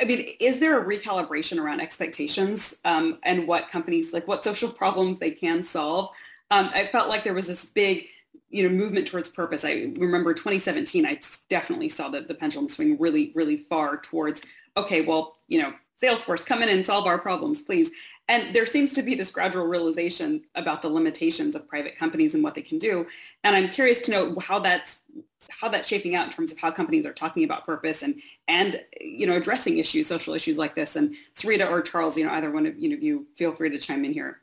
I 0.00 0.04
mean, 0.04 0.28
is 0.40 0.58
there 0.58 0.80
a 0.80 0.84
recalibration 0.84 1.58
around 1.58 1.80
expectations 1.80 2.74
um, 2.84 3.18
and 3.22 3.46
what 3.46 3.68
companies, 3.68 4.12
like 4.12 4.26
what 4.26 4.44
social 4.44 4.70
problems 4.70 5.18
they 5.18 5.30
can 5.30 5.62
solve? 5.62 6.10
Um, 6.50 6.70
I 6.74 6.86
felt 6.86 7.08
like 7.08 7.24
there 7.24 7.34
was 7.34 7.46
this 7.46 7.64
big 7.64 8.06
you 8.50 8.68
know, 8.68 8.74
movement 8.74 9.06
towards 9.06 9.28
purpose. 9.28 9.64
I 9.64 9.92
remember 9.96 10.34
2017, 10.34 11.06
I 11.06 11.20
definitely 11.48 11.88
saw 11.88 12.08
that 12.10 12.28
the 12.28 12.34
pendulum 12.34 12.68
swing 12.68 12.96
really, 12.98 13.32
really 13.34 13.58
far 13.68 13.96
towards, 13.98 14.42
okay, 14.76 15.00
well, 15.00 15.36
you 15.48 15.60
know, 15.60 15.74
Salesforce, 16.02 16.44
come 16.44 16.62
in 16.62 16.68
and 16.68 16.84
solve 16.84 17.06
our 17.06 17.18
problems, 17.18 17.62
please. 17.62 17.90
And 18.28 18.54
there 18.54 18.66
seems 18.66 18.92
to 18.94 19.02
be 19.02 19.14
this 19.14 19.30
gradual 19.30 19.66
realization 19.66 20.42
about 20.54 20.82
the 20.82 20.88
limitations 20.88 21.54
of 21.54 21.68
private 21.68 21.96
companies 21.96 22.34
and 22.34 22.42
what 22.42 22.54
they 22.54 22.62
can 22.62 22.78
do. 22.78 23.06
And 23.44 23.54
I'm 23.54 23.70
curious 23.70 24.02
to 24.02 24.10
know 24.10 24.38
how 24.40 24.58
that's 24.58 25.00
how 25.48 25.68
that's 25.68 25.88
shaping 25.88 26.16
out 26.16 26.26
in 26.26 26.32
terms 26.32 26.50
of 26.50 26.58
how 26.58 26.72
companies 26.72 27.06
are 27.06 27.12
talking 27.12 27.44
about 27.44 27.64
purpose 27.64 28.02
and 28.02 28.20
and 28.48 28.82
you 29.00 29.26
know 29.26 29.36
addressing 29.36 29.78
issues, 29.78 30.08
social 30.08 30.34
issues 30.34 30.58
like 30.58 30.74
this. 30.74 30.96
And 30.96 31.14
Sarita 31.34 31.70
or 31.70 31.82
Charles, 31.82 32.16
you 32.16 32.24
know, 32.24 32.32
either 32.32 32.50
one 32.50 32.66
of 32.66 32.78
you 32.78 32.88
know 32.88 32.96
you 32.96 33.26
feel 33.36 33.52
free 33.52 33.70
to 33.70 33.78
chime 33.78 34.04
in 34.04 34.12
here. 34.12 34.40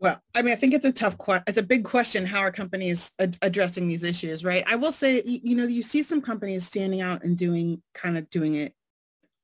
Well, 0.00 0.18
I 0.34 0.40
mean, 0.40 0.52
I 0.52 0.56
think 0.56 0.72
it's 0.72 0.86
a 0.86 0.92
tough 0.92 1.18
question. 1.18 1.44
It's 1.46 1.58
a 1.58 1.62
big 1.62 1.84
question. 1.84 2.24
How 2.24 2.40
are 2.40 2.50
companies 2.50 3.12
ad- 3.18 3.36
addressing 3.42 3.86
these 3.86 4.02
issues, 4.02 4.42
right? 4.42 4.64
I 4.66 4.76
will 4.76 4.92
say, 4.92 5.22
you 5.24 5.54
know, 5.54 5.64
you 5.66 5.82
see 5.82 6.02
some 6.02 6.22
companies 6.22 6.66
standing 6.66 7.02
out 7.02 7.22
and 7.22 7.36
doing 7.36 7.82
kind 7.94 8.16
of 8.16 8.28
doing 8.30 8.54
it 8.54 8.74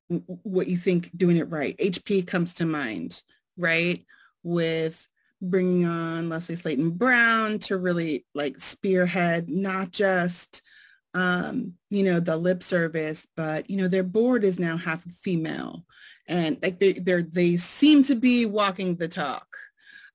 what 0.09 0.69
you 0.69 0.77
think 0.77 1.11
doing 1.17 1.37
it 1.37 1.51
right. 1.51 1.77
HP 1.79 2.27
comes 2.27 2.55
to 2.55 2.65
mind, 2.65 3.23
right? 3.59 4.03
With 4.43 5.07
bringing 5.43 5.85
on 5.85 6.31
Lesley 6.31 6.57
Slaton 6.57 6.93
Brown 6.93 7.59
to 7.61 7.77
really 7.77 8.25
like 8.35 8.59
spearhead 8.59 9.49
not 9.51 9.91
just 9.91 10.63
um, 11.17 11.73
you 11.89 12.05
know, 12.05 12.21
the 12.21 12.37
lip 12.37 12.63
service, 12.63 13.27
but 13.37 13.71
you 13.71 13.79
know, 13.79 13.89
their 13.89 14.03
board 14.03 14.45
is 14.45 14.59
now 14.59 14.77
half 14.77 15.03
female, 15.03 15.83
and 16.29 16.59
like 16.63 16.79
they 16.79 16.93
they 16.93 17.23
they 17.23 17.57
seem 17.57 18.03
to 18.03 18.15
be 18.15 18.45
walking 18.45 18.97
the 18.97 19.09
talk, 19.09 19.47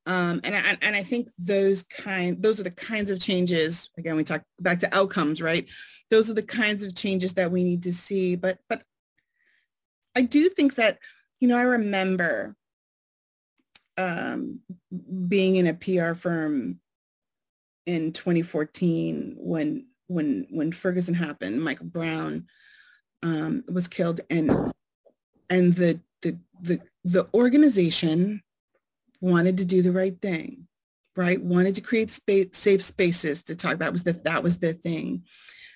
um, 0.07 0.41
and, 0.43 0.55
I, 0.55 0.77
and 0.81 0.95
I 0.95 1.03
think 1.03 1.29
those 1.37 1.83
kind, 1.83 2.41
those 2.41 2.59
are 2.59 2.63
the 2.63 2.71
kinds 2.71 3.11
of 3.11 3.19
changes, 3.19 3.89
again, 3.97 4.15
we 4.15 4.23
talk 4.23 4.43
back 4.59 4.79
to 4.79 4.95
outcomes, 4.95 5.41
right? 5.41 5.67
Those 6.09 6.29
are 6.29 6.33
the 6.33 6.41
kinds 6.41 6.83
of 6.83 6.95
changes 6.95 7.33
that 7.33 7.51
we 7.51 7.63
need 7.63 7.83
to 7.83 7.93
see. 7.93 8.35
But, 8.35 8.57
but 8.67 8.83
I 10.15 10.23
do 10.23 10.49
think 10.49 10.75
that, 10.75 10.97
you 11.39 11.47
know, 11.47 11.57
I 11.57 11.63
remember 11.63 12.55
um, 13.97 14.59
being 15.27 15.57
in 15.57 15.67
a 15.67 15.73
PR 15.75 16.15
firm 16.15 16.79
in 17.85 18.11
2014 18.11 19.35
when, 19.37 19.85
when, 20.07 20.47
when 20.49 20.71
Ferguson 20.71 21.13
happened, 21.13 21.63
Michael 21.63 21.85
Brown 21.85 22.47
um, 23.21 23.63
was 23.71 23.87
killed 23.87 24.21
and, 24.31 24.73
and 25.51 25.73
the, 25.75 25.99
the, 26.23 26.37
the, 26.59 26.81
the 27.03 27.27
organization 27.35 28.41
wanted 29.21 29.57
to 29.59 29.65
do 29.65 29.81
the 29.81 29.91
right 29.91 30.19
thing, 30.21 30.67
right? 31.15 31.41
Wanted 31.41 31.75
to 31.75 31.81
create 31.81 32.11
space, 32.11 32.49
safe 32.53 32.83
spaces 32.83 33.43
to 33.43 33.55
talk. 33.55 33.77
That 33.77 33.91
was 33.91 34.03
the 34.03 34.13
that 34.13 34.43
was 34.43 34.57
the 34.57 34.73
thing, 34.73 35.23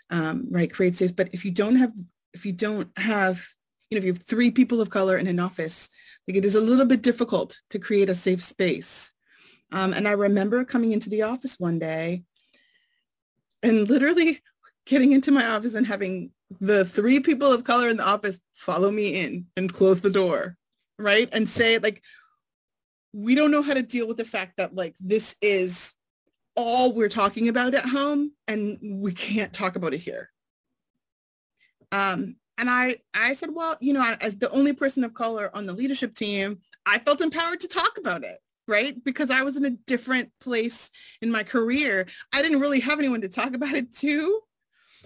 um, 0.09 0.47
right? 0.49 0.71
Create 0.71 0.95
safe. 0.95 1.15
But 1.15 1.29
if 1.31 1.45
you 1.45 1.51
don't 1.51 1.77
have 1.77 1.93
if 2.33 2.45
you 2.45 2.51
don't 2.51 2.89
have 2.97 3.45
you 3.89 3.95
know 3.95 3.99
if 3.99 4.05
you 4.05 4.13
have 4.13 4.23
three 4.23 4.51
people 4.51 4.81
of 4.81 4.89
color 4.89 5.17
in 5.17 5.27
an 5.27 5.39
office, 5.39 5.89
like 6.27 6.37
it 6.37 6.45
is 6.45 6.55
a 6.55 6.61
little 6.61 6.85
bit 6.85 7.01
difficult 7.01 7.57
to 7.69 7.79
create 7.79 8.09
a 8.09 8.15
safe 8.15 8.43
space. 8.43 9.13
Um, 9.71 9.93
and 9.93 10.07
I 10.07 10.11
remember 10.11 10.63
coming 10.65 10.91
into 10.91 11.09
the 11.09 11.23
office 11.23 11.59
one 11.59 11.79
day 11.79 12.23
and 13.63 13.89
literally 13.89 14.41
getting 14.85 15.11
into 15.11 15.31
my 15.31 15.45
office 15.47 15.73
and 15.73 15.85
having 15.85 16.31
the 16.61 16.85
three 16.85 17.19
people 17.19 17.51
of 17.51 17.63
color 17.63 17.89
in 17.89 17.97
the 17.97 18.05
office 18.05 18.39
follow 18.53 18.91
me 18.91 19.19
in 19.19 19.47
and 19.57 19.73
close 19.73 20.01
the 20.01 20.09
door, 20.09 20.55
right? 20.99 21.27
And 21.31 21.49
say 21.49 21.79
like, 21.79 22.03
we 23.15 23.33
don't 23.33 23.51
know 23.51 23.61
how 23.61 23.73
to 23.73 23.81
deal 23.81 24.07
with 24.07 24.17
the 24.17 24.25
fact 24.25 24.57
that 24.57 24.75
like 24.75 24.93
this 24.99 25.37
is 25.41 25.93
all 26.57 26.91
we're 26.91 27.07
talking 27.07 27.47
about 27.47 27.73
at 27.73 27.85
home 27.85 28.33
and 28.49 28.77
we 28.81 29.13
can't 29.13 29.53
talk 29.53 29.77
about 29.77 29.93
it 29.93 29.99
here. 29.99 30.29
Um, 31.93 32.35
and 32.57 32.69
I, 32.69 32.97
I 33.13 33.33
said, 33.33 33.51
well, 33.53 33.77
you 33.79 33.93
know, 33.93 34.13
as 34.19 34.35
the 34.35 34.51
only 34.51 34.73
person 34.73 35.05
of 35.05 35.13
color 35.13 35.49
on 35.53 35.65
the 35.65 35.73
leadership 35.73 36.13
team, 36.13 36.59
I 36.85 36.99
felt 36.99 37.21
empowered 37.21 37.61
to 37.61 37.69
talk 37.69 37.97
about 37.97 38.25
it, 38.25 38.37
right? 38.67 39.01
Because 39.05 39.31
I 39.31 39.43
was 39.43 39.55
in 39.55 39.63
a 39.63 39.77
different 39.87 40.29
place 40.41 40.91
in 41.21 41.31
my 41.31 41.43
career. 41.43 42.07
I 42.33 42.41
didn't 42.41 42.59
really 42.59 42.81
have 42.81 42.99
anyone 42.99 43.21
to 43.21 43.29
talk 43.29 43.55
about 43.55 43.73
it 43.73 43.95
to. 43.97 44.41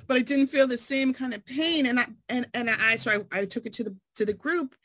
but 0.08 0.18
I 0.18 0.22
didn't 0.22 0.48
feel 0.48 0.68
the 0.68 0.78
same 0.78 1.14
kind 1.14 1.36
of 1.36 1.46
pain. 1.46 1.86
And 1.86 2.00
I, 2.00 2.08
and, 2.30 2.48
and 2.56 2.70
I, 2.72 2.96
so 2.96 3.12
I, 3.32 3.40
I 3.42 3.46
took 3.46 3.68
it 3.68 3.74
to 3.74 3.84
the, 3.84 3.96
to 4.16 4.26
the 4.26 4.34
group 4.34 4.76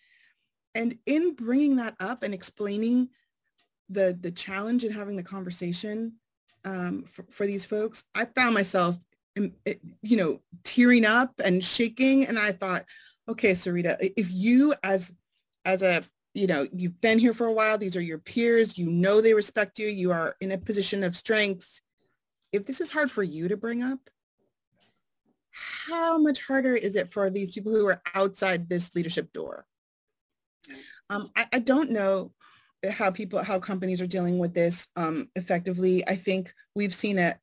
and 0.74 0.98
in 1.06 1.34
bringing 1.34 1.76
that 1.76 1.94
up 2.00 2.22
and 2.22 2.34
explaining 2.34 3.08
the, 3.88 4.16
the 4.20 4.32
challenge 4.32 4.84
in 4.84 4.92
having 4.92 5.16
the 5.16 5.22
conversation 5.22 6.14
um, 6.64 7.04
for, 7.04 7.24
for 7.30 7.46
these 7.46 7.64
folks, 7.64 8.04
I 8.14 8.24
found 8.24 8.54
myself, 8.54 8.98
you 9.36 10.16
know, 10.16 10.40
tearing 10.62 11.04
up 11.04 11.32
and 11.44 11.64
shaking. 11.64 12.26
And 12.26 12.38
I 12.38 12.52
thought, 12.52 12.84
okay, 13.28 13.52
Syreeta, 13.52 14.12
if 14.16 14.30
you 14.30 14.74
as, 14.82 15.14
as 15.64 15.82
a, 15.82 16.02
you 16.34 16.46
know, 16.46 16.66
you've 16.72 17.00
been 17.00 17.18
here 17.18 17.34
for 17.34 17.46
a 17.46 17.52
while, 17.52 17.78
these 17.78 17.96
are 17.96 18.00
your 18.00 18.18
peers, 18.18 18.76
you 18.76 18.90
know, 18.90 19.20
they 19.20 19.34
respect 19.34 19.78
you, 19.78 19.86
you 19.86 20.10
are 20.10 20.34
in 20.40 20.52
a 20.52 20.58
position 20.58 21.04
of 21.04 21.16
strength. 21.16 21.80
If 22.52 22.66
this 22.66 22.80
is 22.80 22.90
hard 22.90 23.10
for 23.10 23.22
you 23.22 23.48
to 23.48 23.56
bring 23.56 23.82
up, 23.82 23.98
how 25.50 26.18
much 26.18 26.42
harder 26.42 26.74
is 26.74 26.96
it 26.96 27.08
for 27.08 27.30
these 27.30 27.52
people 27.52 27.72
who 27.72 27.86
are 27.86 28.02
outside 28.14 28.68
this 28.68 28.94
leadership 28.96 29.32
door? 29.32 29.66
Um, 31.10 31.30
I, 31.36 31.46
I, 31.52 31.58
don't 31.58 31.90
know 31.90 32.32
how 32.90 33.10
people, 33.10 33.42
how 33.42 33.58
companies 33.58 34.00
are 34.00 34.06
dealing 34.06 34.38
with 34.38 34.54
this 34.54 34.88
um, 34.96 35.28
effectively. 35.36 36.06
I 36.08 36.16
think 36.16 36.52
we've 36.74 36.94
seen 36.94 37.18
it. 37.18 37.36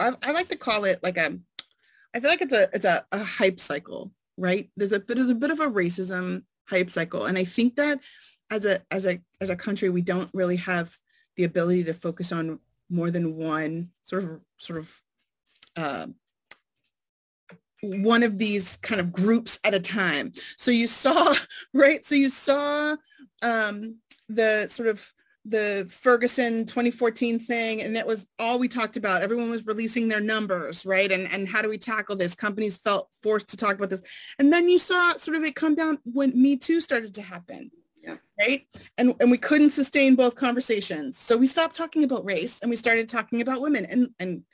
I, 0.00 0.12
I, 0.22 0.32
like 0.32 0.48
to 0.48 0.56
call 0.56 0.84
it 0.84 1.02
like 1.02 1.16
a, 1.16 1.38
I 2.14 2.20
feel 2.20 2.30
like 2.30 2.42
it's 2.42 2.52
a, 2.52 2.68
it's 2.72 2.84
a, 2.84 3.04
a 3.12 3.18
hype 3.18 3.60
cycle, 3.60 4.12
right? 4.36 4.70
There's 4.76 4.92
a, 4.92 4.98
there's 4.98 5.30
a 5.30 5.34
bit 5.34 5.50
of 5.50 5.60
a 5.60 5.70
racism 5.70 6.44
hype 6.68 6.90
cycle. 6.90 7.26
And 7.26 7.38
I 7.38 7.44
think 7.44 7.76
that 7.76 8.00
as 8.50 8.64
a, 8.64 8.82
as 8.90 9.06
a, 9.06 9.20
as 9.40 9.50
a 9.50 9.56
country, 9.56 9.88
we 9.90 10.02
don't 10.02 10.30
really 10.32 10.56
have 10.56 10.96
the 11.36 11.44
ability 11.44 11.84
to 11.84 11.94
focus 11.94 12.32
on 12.32 12.58
more 12.90 13.10
than 13.10 13.36
one 13.36 13.90
sort 14.04 14.24
of, 14.24 14.40
sort 14.58 14.78
of, 14.78 15.02
uh, 15.76 16.06
one 17.84 18.22
of 18.22 18.38
these 18.38 18.76
kind 18.78 19.00
of 19.00 19.12
groups 19.12 19.58
at 19.64 19.74
a 19.74 19.80
time. 19.80 20.32
So 20.56 20.70
you 20.70 20.86
saw, 20.86 21.34
right? 21.74 22.04
So 22.04 22.14
you 22.14 22.30
saw 22.30 22.96
um, 23.42 23.96
the 24.28 24.66
sort 24.68 24.88
of 24.88 25.12
the 25.44 25.86
Ferguson 25.90 26.64
2014 26.64 27.38
thing, 27.38 27.82
and 27.82 27.94
that 27.96 28.06
was 28.06 28.26
all 28.38 28.58
we 28.58 28.68
talked 28.68 28.96
about. 28.96 29.22
Everyone 29.22 29.50
was 29.50 29.66
releasing 29.66 30.08
their 30.08 30.20
numbers, 30.20 30.86
right? 30.86 31.10
And 31.12 31.30
and 31.30 31.46
how 31.46 31.60
do 31.60 31.68
we 31.68 31.78
tackle 31.78 32.16
this? 32.16 32.34
Companies 32.34 32.76
felt 32.76 33.10
forced 33.22 33.48
to 33.48 33.56
talk 33.56 33.76
about 33.76 33.90
this. 33.90 34.02
And 34.38 34.52
then 34.52 34.68
you 34.68 34.78
saw 34.78 35.10
sort 35.12 35.36
of 35.36 35.44
it 35.44 35.54
come 35.54 35.74
down 35.74 35.98
when 36.04 36.30
Me 36.40 36.56
Too 36.56 36.80
started 36.80 37.14
to 37.16 37.22
happen. 37.22 37.70
Yeah. 38.02 38.16
Right. 38.38 38.66
And 38.96 39.14
and 39.20 39.30
we 39.30 39.38
couldn't 39.38 39.70
sustain 39.70 40.14
both 40.14 40.34
conversations. 40.34 41.18
So 41.18 41.36
we 41.36 41.46
stopped 41.46 41.74
talking 41.74 42.04
about 42.04 42.24
race 42.24 42.60
and 42.60 42.70
we 42.70 42.76
started 42.76 43.08
talking 43.08 43.42
about 43.42 43.60
women. 43.60 43.84
And 43.86 44.10
and 44.18 44.44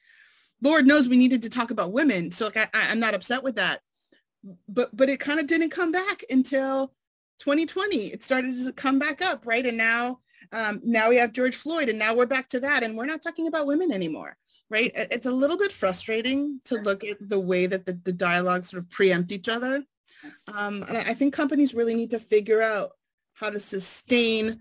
Lord 0.63 0.87
knows 0.87 1.09
we 1.09 1.17
needed 1.17 1.43
to 1.43 1.51
talk 1.51 1.71
about 1.71 1.93
women. 1.93 2.31
So 2.31 2.47
like 2.47 2.57
I, 2.57 2.69
I'm 2.75 3.01
not 3.01 3.15
upset 3.15 3.43
with 3.43 3.57
that. 3.57 3.81
But 4.69 4.97
but 4.97 5.09
it 5.09 5.21
kind 5.21 5.41
of 5.41 5.47
didn't 5.47 5.71
come 5.71 5.93
back 5.93 6.25
until 6.31 6.95
2020. 7.41 8.07
It 8.13 8.23
started 8.23 8.57
to 8.57 8.73
come 8.73 8.99
back 8.99 9.23
up, 9.23 9.47
right? 9.47 9.65
And 9.67 9.77
now 9.77 10.21
um, 10.53 10.81
now 10.83 11.09
we 11.09 11.17
have 11.17 11.33
George 11.33 11.57
Floyd 11.57 11.89
and 11.89 11.99
now 11.99 12.15
we're 12.15 12.27
back 12.27 12.49
to 12.51 12.61
that 12.61 12.83
and 12.83 12.97
we're 12.97 13.07
not 13.07 13.23
talking 13.23 13.47
about 13.47 13.67
women 13.67 13.93
anymore, 13.93 14.37
right? 14.69 14.91
It's 14.95 15.27
a 15.27 15.33
little 15.33 15.57
bit 15.57 15.73
frustrating 15.73 16.61
to 16.65 16.77
look 16.77 17.05
at 17.05 17.17
the 17.21 17.39
way 17.39 17.67
that 17.67 17.87
the, 17.87 18.01
the 18.05 18.13
dialogues 18.13 18.71
sort 18.71 18.83
of 18.83 18.91
preempt 18.91 19.33
each 19.33 19.49
other. 19.49 19.85
Um, 20.53 20.85
and 20.89 20.99
I 20.99 21.15
think 21.15 21.35
companies 21.35 21.75
really 21.75 21.95
need 21.95 22.11
to 22.11 22.19
figure 22.19 22.63
out 22.63 22.91
how 23.41 23.49
to 23.49 23.59
sustain 23.59 24.61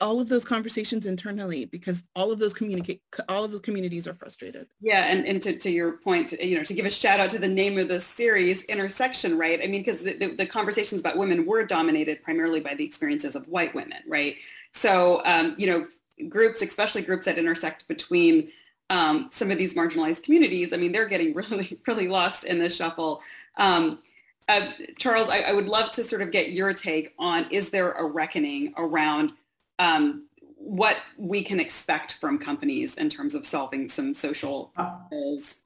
all 0.00 0.18
of 0.18 0.28
those 0.28 0.44
conversations 0.44 1.06
internally 1.06 1.66
because 1.66 2.02
all 2.16 2.32
of 2.32 2.40
those 2.40 2.52
communicate 2.52 3.00
all 3.28 3.44
of 3.44 3.52
those 3.52 3.60
communities 3.60 4.08
are 4.08 4.14
frustrated. 4.14 4.66
Yeah 4.80 5.04
and, 5.04 5.24
and 5.24 5.40
to, 5.42 5.56
to 5.56 5.70
your 5.70 5.92
point 5.92 6.32
you 6.32 6.58
know 6.58 6.64
to 6.64 6.74
give 6.74 6.84
a 6.84 6.90
shout 6.90 7.20
out 7.20 7.30
to 7.30 7.38
the 7.38 7.48
name 7.48 7.78
of 7.78 7.86
the 7.86 8.00
series 8.00 8.62
intersection 8.64 9.38
right? 9.38 9.60
I 9.62 9.68
mean 9.68 9.82
because 9.82 10.02
the, 10.02 10.14
the, 10.14 10.34
the, 10.34 10.46
conversations 10.46 11.00
about 11.00 11.16
women 11.16 11.46
were 11.46 11.64
dominated 11.64 12.22
primarily 12.24 12.58
by 12.58 12.74
the 12.74 12.84
experiences 12.84 13.36
of 13.36 13.46
white 13.46 13.72
women 13.72 14.02
right? 14.08 14.34
So 14.72 15.22
um, 15.24 15.54
you 15.56 15.68
know 15.68 15.86
groups 16.28 16.60
especially 16.60 17.02
groups 17.02 17.24
that 17.26 17.38
intersect 17.38 17.86
between 17.86 18.50
um, 18.90 19.28
some 19.30 19.52
of 19.52 19.58
these 19.58 19.74
marginalized 19.74 20.24
communities 20.24 20.72
i 20.72 20.76
mean 20.76 20.90
they're 20.90 21.06
getting 21.06 21.34
really 21.40 21.78
really 21.86 22.08
lost 22.08 22.44
in 22.44 22.58
the 22.58 22.68
shuffle. 22.68 23.22
Um, 23.58 24.00
uh, 24.48 24.70
Charles, 24.96 25.28
I, 25.28 25.40
I, 25.40 25.52
would 25.52 25.68
love 25.68 25.90
to 25.92 26.02
sort 26.02 26.22
of 26.22 26.30
get 26.30 26.52
your 26.52 26.72
take 26.72 27.14
on 27.18 27.46
is 27.50 27.70
there 27.70 27.92
a 27.92 28.04
reckoning 28.04 28.72
around 28.78 29.32
um, 29.78 30.26
what 30.56 30.98
we 31.18 31.42
can 31.42 31.60
expect 31.60 32.14
from 32.14 32.38
companies 32.38 32.96
in 32.96 33.10
terms 33.10 33.34
of 33.34 33.46
solving 33.46 33.88
some 33.88 34.14
social 34.14 34.72
goals? 35.10 35.56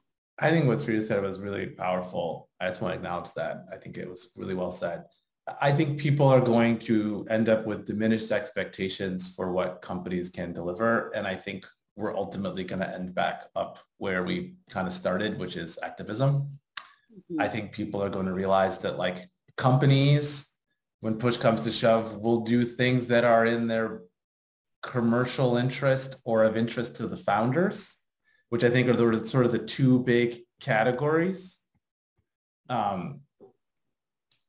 I 0.40 0.50
think 0.50 0.66
what 0.66 0.78
Syreeta 0.78 1.06
said 1.06 1.22
was 1.22 1.38
really 1.38 1.66
powerful. 1.66 2.48
I 2.60 2.68
just 2.68 2.82
want 2.82 2.92
to 2.92 2.96
acknowledge 2.96 3.32
that. 3.34 3.66
I 3.72 3.76
think 3.76 3.96
it 3.96 4.08
was 4.08 4.30
really 4.36 4.54
well 4.54 4.72
said. 4.72 5.04
I 5.60 5.72
think 5.72 5.98
people 5.98 6.26
are 6.26 6.40
going 6.40 6.78
to 6.80 7.26
end 7.30 7.48
up 7.48 7.66
with 7.66 7.86
diminished 7.86 8.30
expectations 8.30 9.34
for 9.34 9.52
what 9.52 9.82
companies 9.82 10.28
can 10.30 10.52
deliver. 10.52 11.10
And 11.14 11.26
I 11.26 11.34
think 11.34 11.66
we're 11.96 12.16
ultimately 12.16 12.64
going 12.64 12.80
to 12.80 12.94
end 12.94 13.14
back 13.14 13.44
up 13.54 13.78
where 13.98 14.24
we 14.24 14.54
kind 14.70 14.86
of 14.86 14.94
started, 14.94 15.38
which 15.38 15.56
is 15.56 15.78
activism. 15.82 16.48
Mm-hmm. 17.12 17.40
I 17.40 17.48
think 17.48 17.72
people 17.72 18.02
are 18.02 18.10
going 18.10 18.26
to 18.26 18.32
realize 18.32 18.78
that 18.78 18.98
like 18.98 19.18
companies, 19.56 20.48
when 21.00 21.16
push 21.16 21.36
comes 21.36 21.64
to 21.64 21.72
shove, 21.72 22.18
will 22.18 22.40
do 22.40 22.64
things 22.64 23.06
that 23.08 23.24
are 23.24 23.46
in 23.46 23.66
their 23.66 24.02
commercial 24.82 25.56
interest 25.56 26.16
or 26.24 26.44
of 26.44 26.56
interest 26.56 26.96
to 26.96 27.06
the 27.06 27.16
founders, 27.16 27.94
which 28.48 28.64
I 28.64 28.70
think 28.70 28.88
are 28.88 28.96
the, 28.96 29.24
sort 29.24 29.46
of 29.46 29.52
the 29.52 29.58
two 29.58 30.00
big 30.00 30.40
categories 30.60 31.58
um, 32.68 33.20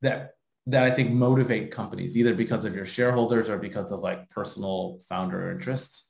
that 0.01 0.31
that 0.65 0.83
I 0.83 0.91
think 0.91 1.11
motivate 1.11 1.71
companies 1.71 2.15
either 2.15 2.33
because 2.33 2.63
of 2.63 2.73
your 2.73 2.85
shareholders 2.85 3.49
or 3.49 3.57
because 3.57 3.91
of 3.91 3.99
like 3.99 4.29
personal 4.29 4.99
founder 5.09 5.51
interests. 5.51 6.07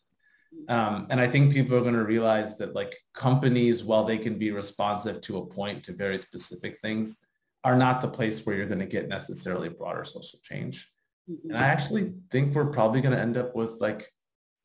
Um, 0.70 1.08
and 1.10 1.20
I 1.20 1.28
think 1.28 1.54
people 1.54 1.78
are 1.78 1.82
going 1.82 1.94
to 1.94 2.06
realize 2.06 2.58
that 2.58 2.74
like 2.74 2.98
companies, 3.14 3.84
while 3.84 4.06
they 4.06 4.18
can 4.18 4.38
be 4.38 4.52
responsive 4.52 5.22
to 5.22 5.38
a 5.38 5.46
point 5.46 5.84
to 5.84 5.94
very 5.94 6.18
specific 6.18 6.80
things, 6.80 7.20
are 7.64 7.78
not 7.78 8.02
the 8.02 8.08
place 8.08 8.46
where 8.46 8.56
you're 8.56 8.68
going 8.68 8.80
to 8.80 8.86
get 8.86 9.08
necessarily 9.08 9.70
broader 9.70 10.04
social 10.04 10.40
change. 10.44 10.92
Mm-hmm. 11.30 11.50
And 11.50 11.58
I 11.58 11.68
actually 11.68 12.14
think 12.32 12.54
we're 12.54 12.72
probably 12.72 13.02
going 13.02 13.16
to 13.16 13.22
end 13.22 13.38
up 13.38 13.56
with 13.56 13.72
like 13.80 14.12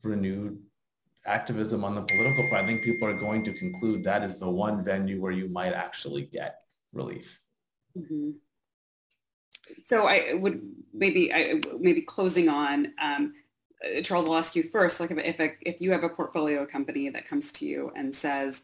renewed 0.03 0.59
activism 1.25 1.83
on 1.83 1.95
the 1.95 2.01
political 2.01 2.47
front. 2.49 2.65
I 2.65 2.67
think 2.67 2.83
people 2.83 3.07
are 3.07 3.19
going 3.19 3.43
to 3.45 3.53
conclude 3.53 4.03
that 4.03 4.23
is 4.23 4.37
the 4.37 4.49
one 4.49 4.83
venue 4.83 5.21
where 5.21 5.31
you 5.31 5.49
might 5.49 5.73
actually 5.73 6.23
get 6.23 6.61
relief. 6.93 7.39
Mm-hmm. 7.97 8.31
So 9.85 10.07
I 10.07 10.33
would 10.33 10.61
maybe 10.93 11.33
I, 11.33 11.61
maybe 11.79 12.01
closing 12.01 12.49
on 12.49 12.93
um, 13.01 13.33
Charles, 14.03 14.25
I'll 14.25 14.35
ask 14.35 14.55
you 14.55 14.63
first, 14.63 14.99
like 14.99 15.11
if, 15.11 15.17
if, 15.17 15.39
a, 15.39 15.51
if 15.61 15.81
you 15.81 15.91
have 15.91 16.03
a 16.03 16.09
portfolio 16.09 16.65
company 16.65 17.09
that 17.09 17.27
comes 17.27 17.51
to 17.53 17.65
you 17.65 17.91
and 17.95 18.13
says, 18.13 18.61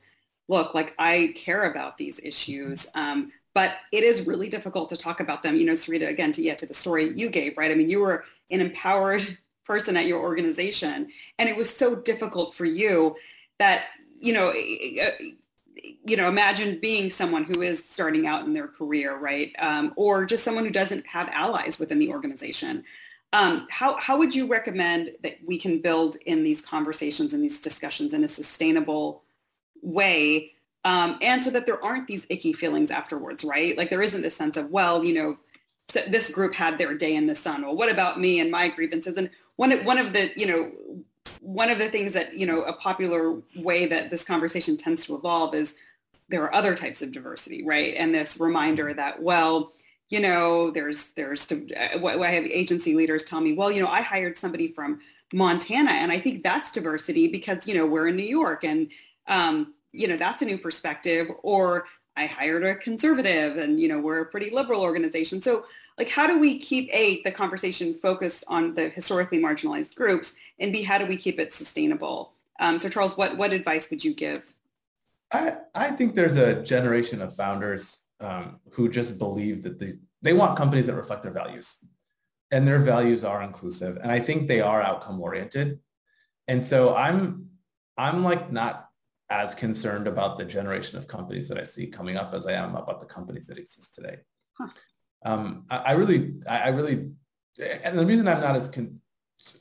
look, 0.47 0.73
like 0.73 0.93
I 0.99 1.33
care 1.35 1.71
about 1.71 1.97
these 1.97 2.19
issues, 2.21 2.87
um, 2.95 3.31
but 3.53 3.77
it 3.91 4.03
is 4.03 4.27
really 4.27 4.49
difficult 4.49 4.89
to 4.89 4.97
talk 4.97 5.21
about 5.21 5.41
them. 5.41 5.55
You 5.55 5.65
know, 5.65 5.73
Syreeta, 5.73 6.07
again, 6.07 6.31
to 6.33 6.41
get 6.41 6.57
to 6.59 6.65
the 6.65 6.73
story 6.73 7.13
you 7.15 7.29
gave, 7.29 7.57
right? 7.57 7.71
I 7.71 7.75
mean, 7.75 7.89
you 7.89 8.01
were 8.01 8.25
an 8.51 8.61
empowered 8.61 9.37
person 9.65 9.97
at 9.97 10.05
your 10.05 10.21
organization, 10.21 11.07
and 11.39 11.49
it 11.49 11.57
was 11.57 11.75
so 11.75 11.95
difficult 11.95 12.53
for 12.53 12.65
you 12.65 13.15
that, 13.57 13.85
you 14.13 14.33
know, 14.33 14.53
you 14.53 16.17
know, 16.17 16.27
imagine 16.27 16.79
being 16.79 17.09
someone 17.09 17.43
who 17.43 17.61
is 17.61 17.83
starting 17.83 18.27
out 18.27 18.45
in 18.45 18.53
their 18.53 18.67
career, 18.67 19.17
right? 19.17 19.53
Um, 19.59 19.93
or 19.95 20.25
just 20.25 20.43
someone 20.43 20.65
who 20.65 20.71
doesn't 20.71 21.05
have 21.07 21.29
allies 21.29 21.79
within 21.79 21.99
the 21.99 22.09
organization. 22.09 22.83
Um, 23.35 23.67
how, 23.69 23.97
how 23.97 24.17
would 24.17 24.33
you 24.33 24.47
recommend 24.47 25.11
that 25.23 25.37
we 25.45 25.57
can 25.57 25.81
build 25.81 26.15
in 26.25 26.43
these 26.43 26.61
conversations 26.61 27.33
and 27.33 27.43
these 27.43 27.59
discussions 27.59 28.13
in 28.13 28.23
a 28.23 28.29
sustainable 28.29 29.23
way 29.81 30.53
um, 30.85 31.17
and 31.19 31.43
so 31.43 31.49
that 31.49 31.65
there 31.65 31.83
aren't 31.83 32.07
these 32.07 32.27
icky 32.29 32.53
feelings 32.53 32.91
afterwards, 32.91 33.43
right? 33.43 33.75
Like 33.75 33.89
there 33.89 34.03
isn't 34.03 34.23
a 34.23 34.29
sense 34.29 34.55
of, 34.55 34.69
well, 34.69 35.03
you 35.03 35.15
know, 35.15 35.37
this 36.07 36.29
group 36.29 36.53
had 36.53 36.77
their 36.77 36.95
day 36.95 37.15
in 37.15 37.25
the 37.25 37.35
sun. 37.35 37.63
Well, 37.63 37.75
what 37.75 37.91
about 37.91 38.19
me 38.19 38.39
and 38.39 38.51
my 38.51 38.69
grievances? 38.69 39.17
And 39.17 39.31
one, 39.55 39.71
one 39.83 39.97
of 39.97 40.13
the, 40.13 40.31
you 40.35 40.45
know, 40.45 40.71
one 41.41 41.71
of 41.71 41.79
the 41.79 41.89
things 41.89 42.13
that, 42.13 42.37
you 42.37 42.45
know, 42.45 42.61
a 42.61 42.73
popular 42.73 43.41
way 43.55 43.87
that 43.87 44.11
this 44.11 44.23
conversation 44.23 44.77
tends 44.77 45.05
to 45.05 45.15
evolve 45.15 45.55
is 45.55 45.73
there 46.29 46.43
are 46.43 46.53
other 46.53 46.75
types 46.75 47.01
of 47.01 47.11
diversity, 47.11 47.65
right? 47.65 47.95
And 47.97 48.13
this 48.13 48.39
reminder 48.39 48.93
that, 48.93 49.21
well, 49.21 49.73
you 50.09 50.19
know, 50.19 50.71
there's, 50.71 51.11
there's, 51.11 51.51
uh, 51.51 51.99
what 51.99 52.19
I 52.21 52.31
have 52.31 52.45
agency 52.45 52.93
leaders 52.93 53.23
tell 53.23 53.41
me, 53.41 53.53
well, 53.53 53.71
you 53.71 53.81
know, 53.81 53.89
I 53.89 54.01
hired 54.01 54.37
somebody 54.37 54.67
from 54.67 54.99
Montana 55.33 55.91
and 55.91 56.11
I 56.11 56.19
think 56.19 56.43
that's 56.43 56.71
diversity 56.71 57.27
because, 57.27 57.67
you 57.67 57.73
know, 57.73 57.85
we're 57.85 58.07
in 58.07 58.15
New 58.15 58.23
York 58.23 58.63
and, 58.63 58.89
um, 59.27 59.73
you 59.91 60.07
know, 60.07 60.17
that's 60.17 60.41
a 60.41 60.45
new 60.45 60.57
perspective 60.57 61.27
or 61.41 61.87
I 62.15 62.27
hired 62.27 62.63
a 62.63 62.75
conservative 62.75 63.57
and, 63.57 63.79
you 63.79 63.87
know, 63.87 63.99
we're 63.99 64.21
a 64.21 64.25
pretty 64.25 64.49
liberal 64.51 64.81
organization. 64.81 65.41
So 65.41 65.65
like, 65.97 66.09
how 66.09 66.27
do 66.27 66.39
we 66.39 66.59
keep 66.59 66.93
A, 66.93 67.23
the 67.23 67.31
conversation 67.31 67.93
focused 67.93 68.43
on 68.47 68.73
the 68.73 68.89
historically 68.89 69.39
marginalized 69.39 69.95
groups 69.95 70.35
and 70.59 70.71
B, 70.71 70.83
how 70.83 70.97
do 70.97 71.05
we 71.05 71.17
keep 71.17 71.39
it 71.39 71.51
sustainable? 71.51 72.33
Um, 72.59 72.77
so 72.79 72.89
Charles, 72.89 73.17
what, 73.17 73.35
what 73.37 73.51
advice 73.53 73.89
would 73.89 74.03
you 74.03 74.13
give? 74.13 74.53
I, 75.33 75.57
I 75.73 75.91
think 75.91 76.15
there's 76.15 76.37
a 76.37 76.61
generation 76.61 77.21
of 77.21 77.35
founders 77.35 78.04
um, 78.19 78.59
who 78.71 78.89
just 78.89 79.19
believe 79.19 79.63
that 79.63 79.79
they, 79.79 79.93
they 80.21 80.33
want 80.33 80.57
companies 80.57 80.87
that 80.87 80.95
reflect 80.95 81.23
their 81.23 81.31
values 81.31 81.77
and 82.51 82.67
their 82.67 82.79
values 82.79 83.23
are 83.23 83.43
inclusive. 83.43 83.97
And 83.97 84.11
I 84.11 84.19
think 84.19 84.47
they 84.47 84.61
are 84.61 84.81
outcome 84.81 85.19
oriented. 85.19 85.79
And 86.47 86.65
so 86.65 86.95
I'm, 86.95 87.47
I'm 87.97 88.23
like 88.23 88.51
not 88.51 88.89
as 89.29 89.55
concerned 89.55 90.07
about 90.07 90.37
the 90.37 90.45
generation 90.45 90.97
of 90.97 91.07
companies 91.07 91.47
that 91.49 91.59
I 91.59 91.63
see 91.63 91.87
coming 91.87 92.17
up 92.17 92.33
as 92.33 92.45
I 92.45 92.53
am 92.53 92.75
about 92.75 92.99
the 92.99 93.07
companies 93.07 93.47
that 93.47 93.57
exist 93.57 93.95
today. 93.95 94.17
Huh. 94.57 94.67
Um, 95.25 95.65
I, 95.69 95.77
I, 95.77 95.91
really, 95.93 96.35
I, 96.47 96.59
I, 96.59 96.67
really, 96.69 97.11
and 97.59 97.97
the 97.97 98.05
reason 98.05 98.27
I'm 98.27 98.41
not 98.41 98.55
as 98.55 98.69
con- 98.69 98.99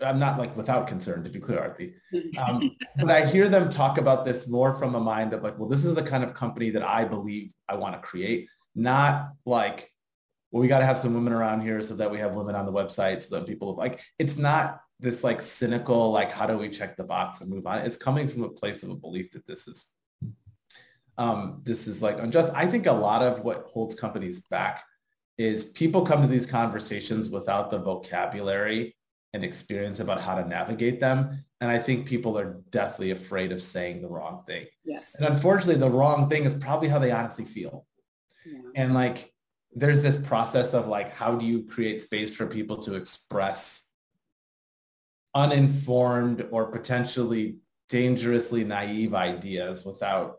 I'm 0.03 0.19
not 0.19 0.39
like 0.39 0.57
without 0.57 0.87
concern 0.87 1.25
to 1.25 1.31
be 1.31 1.41
clear, 1.41 1.59
Aarti. 1.59 1.95
Um, 2.39 2.77
but 2.97 3.11
I 3.11 3.27
hear 3.27 3.49
them 3.49 3.69
talk 3.69 3.99
about 3.99 4.25
this 4.25 4.49
more 4.49 4.79
from 4.79 4.95
a 4.95 5.01
mind 5.01 5.33
of 5.33 5.43
like, 5.43 5.59
well, 5.59 5.69
this 5.69 5.85
is 5.85 5.95
the 5.95 6.03
kind 6.03 6.25
of 6.25 6.35
company 6.35 6.71
that 6.71 6.83
I 6.83 7.05
believe 7.05 7.53
I 7.69 7.75
want 7.75 7.95
to 7.95 8.01
create, 8.01 8.49
not 8.75 9.31
like, 9.45 9.91
well, 10.51 10.61
we 10.61 10.69
got 10.69 10.79
to 10.79 10.87
have 10.87 10.99
some 10.99 11.15
women 11.15 11.33
around 11.33 11.63
here 11.63 11.83
so 11.83 11.95
that 11.97 12.11
we 12.11 12.19
have 12.19 12.35
women 12.35 12.55
on 12.55 12.67
the 12.67 12.73
website 12.73 13.21
so 13.21 13.37
that 13.37 13.47
people 13.47 13.75
like, 13.75 14.01
it's 14.19 14.39
not 14.39 14.81
this 15.01 15.25
like 15.25 15.43
cynical, 15.43 16.11
like, 16.13 16.31
how 16.31 16.47
do 16.47 16.57
we 16.57 16.69
check 16.69 16.97
the 16.97 17.05
box 17.05 17.41
and 17.41 17.51
move 17.51 17.67
on? 17.67 17.79
It's 17.79 17.97
coming 17.97 18.29
from 18.29 18.45
a 18.45 18.49
place 18.49 18.83
of 18.83 18.91
a 18.91 18.97
belief 18.97 19.33
that 19.33 19.47
this 19.47 19.67
is, 19.67 19.91
um, 21.19 21.61
this 21.65 21.87
is 21.87 22.01
like 22.01 22.19
unjust. 22.21 22.53
I 22.55 22.67
think 22.67 22.87
a 22.87 22.93
lot 22.93 23.23
of 23.23 23.41
what 23.41 23.67
holds 23.69 23.95
companies 23.95 24.45
back 24.47 24.85
is 25.37 25.65
people 25.65 26.07
come 26.07 26.23
to 26.23 26.29
these 26.29 26.47
conversations 26.47 27.29
without 27.29 27.71
the 27.71 27.79
vocabulary 27.79 28.95
and 29.35 29.45
experience 29.45 29.99
about 29.99 30.23
how 30.23 30.37
to 30.37 30.49
navigate 30.49 31.01
them. 31.01 31.45
And 31.61 31.71
I 31.71 31.79
think 31.79 32.07
people 32.07 32.39
are 32.39 32.63
deathly 32.71 33.11
afraid 33.11 33.51
of 33.51 33.61
saying 33.61 34.01
the 34.01 34.09
wrong 34.09 34.45
thing. 34.47 34.67
Yes. 34.85 35.17
And 35.19 35.27
unfortunately, 35.27 35.81
the 35.81 35.91
wrong 35.91 36.31
thing 36.31 36.45
is 36.45 36.55
probably 36.55 36.89
how 36.89 37.01
they 37.01 37.11
honestly 37.11 37.45
feel. 37.45 37.85
Yeah. 38.47 38.61
And 38.77 38.95
like, 38.95 39.33
there's 39.75 40.03
this 40.03 40.17
process 40.17 40.73
of 40.73 40.87
like, 40.87 41.13
how 41.13 41.35
do 41.35 41.45
you 41.45 41.65
create 41.65 42.01
space 42.01 42.35
for 42.35 42.47
people 42.47 42.79
to 42.83 42.95
express 42.95 43.89
uninformed 45.35 46.47
or 46.53 46.71
potentially 46.71 47.57
dangerously 47.89 48.63
naive 48.63 49.15
ideas 49.15 49.85
without 49.85 50.37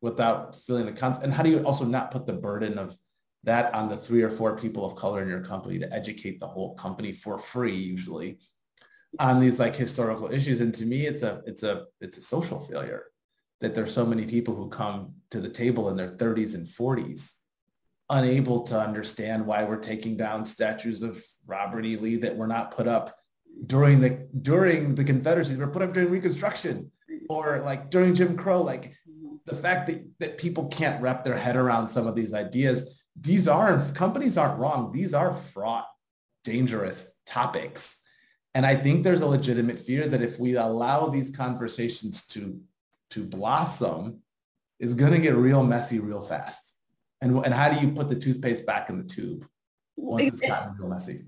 without 0.00 0.60
feeling 0.62 0.84
the 0.84 0.92
content? 0.92 1.24
And 1.24 1.32
how 1.32 1.44
do 1.44 1.50
you 1.50 1.60
also 1.60 1.84
not 1.84 2.10
put 2.10 2.26
the 2.26 2.32
burden 2.32 2.76
of 2.76 2.96
that 3.44 3.74
on 3.74 3.88
the 3.88 3.96
three 3.96 4.22
or 4.22 4.30
four 4.30 4.56
people 4.56 4.84
of 4.84 4.96
color 4.96 5.22
in 5.22 5.28
your 5.28 5.40
company 5.40 5.78
to 5.78 5.92
educate 5.92 6.38
the 6.38 6.46
whole 6.46 6.74
company 6.74 7.12
for 7.12 7.38
free 7.38 7.74
usually 7.74 8.38
on 9.18 9.40
these 9.40 9.58
like 9.58 9.76
historical 9.76 10.32
issues 10.32 10.60
and 10.60 10.74
to 10.74 10.86
me 10.86 11.06
it's 11.06 11.22
a 11.22 11.42
it's 11.46 11.62
a 11.62 11.84
it's 12.00 12.18
a 12.18 12.22
social 12.22 12.60
failure 12.60 13.04
that 13.60 13.74
there's 13.74 13.92
so 13.92 14.06
many 14.06 14.24
people 14.24 14.54
who 14.54 14.68
come 14.68 15.12
to 15.30 15.40
the 15.40 15.48
table 15.48 15.88
in 15.88 15.96
their 15.96 16.10
30s 16.10 16.54
and 16.54 16.66
40s 16.66 17.34
unable 18.10 18.62
to 18.64 18.78
understand 18.78 19.44
why 19.44 19.64
we're 19.64 19.76
taking 19.76 20.16
down 20.16 20.44
statues 20.44 21.02
of 21.02 21.22
Robert 21.46 21.84
E. 21.84 21.96
Lee 21.96 22.16
that 22.16 22.36
were 22.36 22.46
not 22.46 22.70
put 22.70 22.86
up 22.86 23.16
during 23.66 24.00
the 24.00 24.28
during 24.42 24.94
the 24.94 25.04
Confederacy, 25.04 25.56
were 25.56 25.66
put 25.66 25.82
up 25.82 25.94
during 25.94 26.10
Reconstruction 26.10 26.90
or 27.28 27.60
like 27.60 27.90
during 27.90 28.14
Jim 28.14 28.36
Crow. 28.36 28.62
Like 28.62 28.94
the 29.46 29.56
fact 29.56 29.86
that, 29.88 30.04
that 30.20 30.38
people 30.38 30.68
can't 30.68 31.00
wrap 31.02 31.24
their 31.24 31.36
head 31.36 31.56
around 31.56 31.88
some 31.88 32.06
of 32.06 32.14
these 32.14 32.34
ideas 32.34 33.01
these 33.20 33.48
aren't 33.48 33.94
companies 33.94 34.38
aren't 34.38 34.58
wrong. 34.58 34.92
These 34.92 35.14
are 35.14 35.34
fraught, 35.34 35.86
dangerous 36.44 37.14
topics. 37.26 38.02
And 38.54 38.66
I 38.66 38.74
think 38.74 39.02
there's 39.02 39.22
a 39.22 39.26
legitimate 39.26 39.78
fear 39.78 40.06
that 40.08 40.22
if 40.22 40.38
we 40.38 40.56
allow 40.56 41.06
these 41.06 41.34
conversations 41.34 42.26
to, 42.28 42.60
to 43.10 43.24
blossom, 43.24 44.18
it's 44.78 44.94
going 44.94 45.12
to 45.12 45.18
get 45.18 45.34
real 45.34 45.62
messy 45.62 46.00
real 46.00 46.22
fast. 46.22 46.72
And, 47.20 47.44
and 47.44 47.54
how 47.54 47.70
do 47.70 47.84
you 47.84 47.92
put 47.92 48.08
the 48.08 48.16
toothpaste 48.16 48.66
back 48.66 48.90
in 48.90 48.98
the 48.98 49.04
tube 49.04 49.46
once 49.96 50.22
it's 50.22 50.40
gotten 50.40 50.76
real 50.76 50.88
messy? 50.88 51.22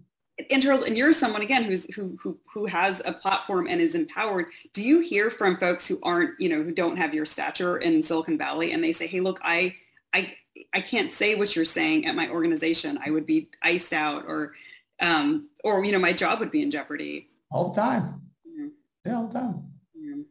and 0.50 0.62
Charles, 0.62 0.82
and 0.82 0.96
you're 0.96 1.12
someone 1.12 1.42
again 1.42 1.64
who's 1.64 1.84
who 1.94 2.18
who 2.20 2.38
who 2.52 2.66
has 2.66 3.00
a 3.04 3.12
platform 3.12 3.66
and 3.68 3.80
is 3.80 3.94
empowered. 3.94 4.46
Do 4.72 4.82
you 4.82 5.00
hear 5.00 5.30
from 5.30 5.56
folks 5.58 5.86
who 5.86 5.98
aren't, 6.02 6.38
you 6.40 6.48
know, 6.48 6.62
who 6.62 6.72
don't 6.72 6.96
have 6.96 7.14
your 7.14 7.26
stature 7.26 7.78
in 7.78 8.02
Silicon 8.02 8.36
Valley, 8.36 8.72
and 8.72 8.82
they 8.82 8.92
say, 8.92 9.06
"Hey, 9.06 9.20
look, 9.20 9.38
I 9.42 9.76
I 10.14 10.36
I 10.72 10.80
can't 10.80 11.12
say 11.12 11.34
what 11.34 11.54
you're 11.54 11.64
saying 11.64 12.06
at 12.06 12.14
my 12.14 12.28
organization. 12.28 12.98
I 13.04 13.10
would 13.10 13.26
be 13.26 13.48
iced 13.62 13.92
out 13.92 14.24
or, 14.26 14.54
um, 15.00 15.48
or, 15.64 15.84
you 15.84 15.92
know, 15.92 15.98
my 15.98 16.12
job 16.12 16.40
would 16.40 16.50
be 16.50 16.62
in 16.62 16.70
jeopardy. 16.70 17.28
All 17.50 17.70
the 17.72 17.80
time. 17.80 18.22
Yeah, 18.44 18.66
yeah 19.04 19.16
all 19.16 19.26
the 19.26 19.38
time. 19.38 19.64
Yeah. 19.94 20.22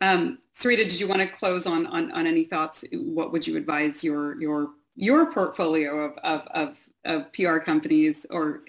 Um, 0.00 0.38
Syreeta, 0.58 0.88
did 0.88 0.98
you 0.98 1.08
want 1.08 1.20
to 1.20 1.26
close 1.26 1.66
on, 1.66 1.86
on, 1.86 2.10
on 2.12 2.26
any 2.26 2.44
thoughts? 2.44 2.84
What 2.92 3.32
would 3.32 3.46
you 3.46 3.56
advise 3.56 4.02
your, 4.02 4.40
your, 4.40 4.70
your 4.96 5.32
portfolio 5.32 6.06
of, 6.06 6.18
of, 6.18 6.46
of, 6.48 6.76
of 7.04 7.32
PR 7.32 7.58
companies 7.58 8.26
or, 8.30 8.62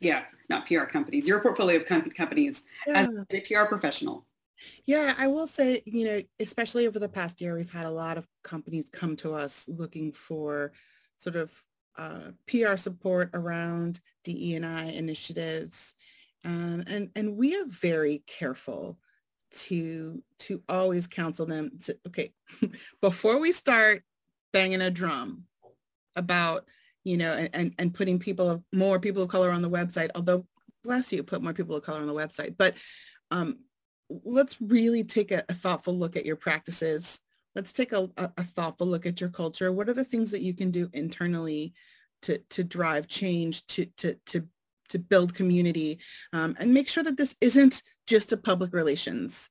yeah, 0.00 0.24
not 0.48 0.66
PR 0.66 0.84
companies, 0.84 1.26
your 1.26 1.40
portfolio 1.40 1.76
of 1.80 1.86
companies 1.86 2.62
yeah. 2.86 3.00
as 3.00 3.08
a 3.08 3.40
PR 3.40 3.64
professional? 3.64 4.24
Yeah, 4.86 5.14
I 5.16 5.26
will 5.28 5.46
say, 5.46 5.82
you 5.84 6.06
know, 6.06 6.22
especially 6.40 6.86
over 6.86 6.98
the 6.98 7.08
past 7.08 7.40
year, 7.40 7.54
we've 7.54 7.72
had 7.72 7.86
a 7.86 7.90
lot 7.90 8.18
of 8.18 8.26
companies 8.42 8.88
come 8.90 9.16
to 9.16 9.34
us 9.34 9.68
looking 9.68 10.12
for 10.12 10.72
sort 11.18 11.36
of 11.36 11.52
uh, 11.96 12.30
PR 12.46 12.76
support 12.76 13.30
around 13.34 14.00
DE&I 14.24 14.84
initiatives. 14.84 15.94
Um, 16.44 16.84
and, 16.86 17.10
and 17.16 17.36
we 17.36 17.56
are 17.56 17.66
very 17.66 18.22
careful 18.26 18.98
to, 19.50 20.22
to 20.40 20.62
always 20.68 21.06
counsel 21.06 21.46
them 21.46 21.72
to, 21.84 21.98
okay, 22.06 22.32
before 23.02 23.40
we 23.40 23.52
start 23.52 24.02
banging 24.52 24.80
a 24.80 24.90
drum 24.90 25.44
about, 26.14 26.66
you 27.04 27.16
know, 27.16 27.32
and, 27.32 27.50
and, 27.52 27.74
and 27.78 27.94
putting 27.94 28.18
people 28.18 28.50
of 28.50 28.62
more 28.72 29.00
people 29.00 29.22
of 29.22 29.28
color 29.28 29.50
on 29.50 29.62
the 29.62 29.70
website, 29.70 30.10
although 30.14 30.46
bless 30.84 31.12
you, 31.12 31.22
put 31.22 31.42
more 31.42 31.52
people 31.52 31.76
of 31.76 31.82
color 31.82 32.00
on 32.00 32.06
the 32.06 32.14
website. 32.14 32.56
But 32.56 32.74
um, 33.30 33.58
let's 34.24 34.60
really 34.60 35.04
take 35.04 35.30
a, 35.32 35.44
a, 35.48 35.54
thoughtful 35.54 35.94
look 35.94 36.16
at 36.16 36.26
your 36.26 36.36
practices. 36.36 37.20
Let's 37.54 37.72
take 37.72 37.92
a, 37.92 38.10
a, 38.16 38.44
thoughtful 38.44 38.86
look 38.86 39.06
at 39.06 39.20
your 39.20 39.30
culture. 39.30 39.72
What 39.72 39.88
are 39.88 39.94
the 39.94 40.04
things 40.04 40.30
that 40.30 40.42
you 40.42 40.54
can 40.54 40.70
do 40.70 40.88
internally 40.92 41.74
to, 42.22 42.38
to 42.38 42.64
drive 42.64 43.08
change, 43.08 43.66
to, 43.68 43.86
to, 43.98 44.14
to, 44.26 44.46
to 44.90 44.98
build 44.98 45.34
community, 45.34 45.98
um, 46.32 46.56
and 46.58 46.72
make 46.72 46.88
sure 46.88 47.04
that 47.04 47.16
this 47.16 47.36
isn't 47.40 47.82
just 48.06 48.32
a 48.32 48.36
public 48.36 48.72
relations 48.72 49.50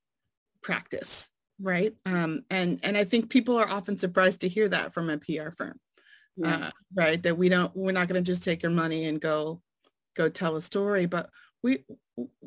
practice, 0.64 1.30
right? 1.62 1.94
Um, 2.06 2.44
and, 2.50 2.80
and 2.84 2.98
I 2.98 3.04
think 3.04 3.30
people 3.30 3.58
are 3.58 3.70
often 3.70 3.98
surprised 3.98 4.42
to 4.42 4.50
hear 4.50 4.68
that 4.70 4.94
from 4.94 5.10
a 5.10 5.18
PR 5.18 5.52
firm, 5.52 5.80
yeah. 6.36 6.56
uh, 6.56 6.72
right? 6.96 7.22
That 7.22 7.38
we 7.38 7.50
don't, 7.50 7.76
we're 7.76 7.92
not 7.92 8.08
going 8.08 8.24
to 8.24 8.32
just 8.32 8.44
take 8.44 8.64
your 8.64 8.72
money 8.72 9.06
and 9.06 9.22
go, 9.22 9.62
go 10.16 10.30
tell 10.30 10.56
a 10.56 10.62
story, 10.62 11.06
but 11.06 11.30
we, 11.64 11.84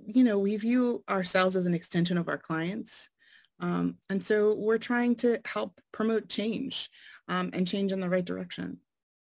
you 0.07 0.25
know, 0.25 0.39
we 0.39 0.57
view 0.57 1.03
ourselves 1.09 1.57
as 1.57 1.67
an 1.67 1.75
extension 1.75 2.19
of 2.19 2.29
our 2.29 2.39
clients. 2.39 3.11
Um, 3.61 3.97
and 4.09 4.23
so 4.25 4.55
we're 4.55 4.79
trying 4.79 5.17
to 5.17 5.41
help 5.45 5.81
promote 5.93 6.29
change 6.29 6.89
um, 7.29 7.51
and 7.53 7.67
change 7.67 7.93
in 7.93 8.01
the 8.01 8.09
right 8.09 8.25
direction. 8.25 8.79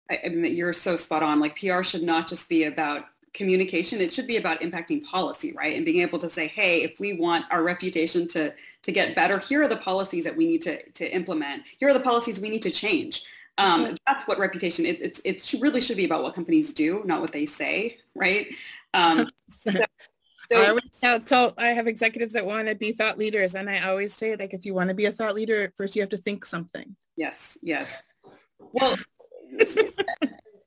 I, 0.09 0.19
I 0.25 0.29
mean, 0.29 0.55
you're 0.55 0.73
so 0.73 0.95
spot 0.95 1.23
on. 1.23 1.39
Like 1.39 1.59
PR 1.59 1.83
should 1.83 2.03
not 2.03 2.27
just 2.27 2.47
be 2.49 2.63
about 2.63 3.05
communication. 3.33 4.01
It 4.01 4.13
should 4.13 4.27
be 4.27 4.37
about 4.37 4.61
impacting 4.61 5.03
policy, 5.03 5.53
right? 5.53 5.75
And 5.75 5.85
being 5.85 6.01
able 6.01 6.19
to 6.19 6.29
say, 6.29 6.47
hey, 6.47 6.83
if 6.83 6.99
we 6.99 7.13
want 7.13 7.45
our 7.51 7.63
reputation 7.63 8.27
to, 8.29 8.53
to 8.81 8.91
get 8.91 9.15
better, 9.15 9.39
here 9.39 9.61
are 9.61 9.67
the 9.67 9.77
policies 9.77 10.23
that 10.23 10.35
we 10.35 10.47
need 10.47 10.61
to, 10.63 10.89
to 10.91 11.13
implement. 11.13 11.63
Here 11.77 11.89
are 11.89 11.93
the 11.93 11.99
policies 11.99 12.39
we 12.39 12.49
need 12.49 12.63
to 12.63 12.71
change. 12.71 13.23
Um, 13.57 13.97
that's 14.07 14.25
what 14.25 14.39
reputation, 14.39 14.85
it, 14.85 15.01
it's, 15.01 15.21
it 15.25 15.61
really 15.61 15.81
should 15.81 15.97
be 15.97 16.05
about 16.05 16.23
what 16.23 16.33
companies 16.33 16.73
do, 16.73 17.03
not 17.05 17.19
what 17.19 17.33
they 17.33 17.45
say, 17.45 17.97
right? 18.15 18.47
Um, 18.93 19.29
so, 19.49 19.71
so, 20.51 20.61
I 20.61 20.69
always 20.69 20.83
tell, 21.01 21.19
tell, 21.19 21.53
I 21.57 21.67
have 21.67 21.87
executives 21.87 22.33
that 22.33 22.45
want 22.45 22.67
to 22.67 22.75
be 22.75 22.91
thought 22.91 23.17
leaders. 23.17 23.55
And 23.55 23.69
I 23.69 23.87
always 23.87 24.13
say, 24.13 24.35
like, 24.35 24.53
if 24.53 24.65
you 24.65 24.73
want 24.73 24.89
to 24.89 24.95
be 24.95 25.05
a 25.05 25.11
thought 25.11 25.35
leader, 25.35 25.71
first 25.75 25.95
you 25.95 26.01
have 26.01 26.09
to 26.09 26.17
think 26.17 26.45
something. 26.45 26.95
Yes, 27.15 27.57
yes. 27.61 28.01
Well, 28.73 28.97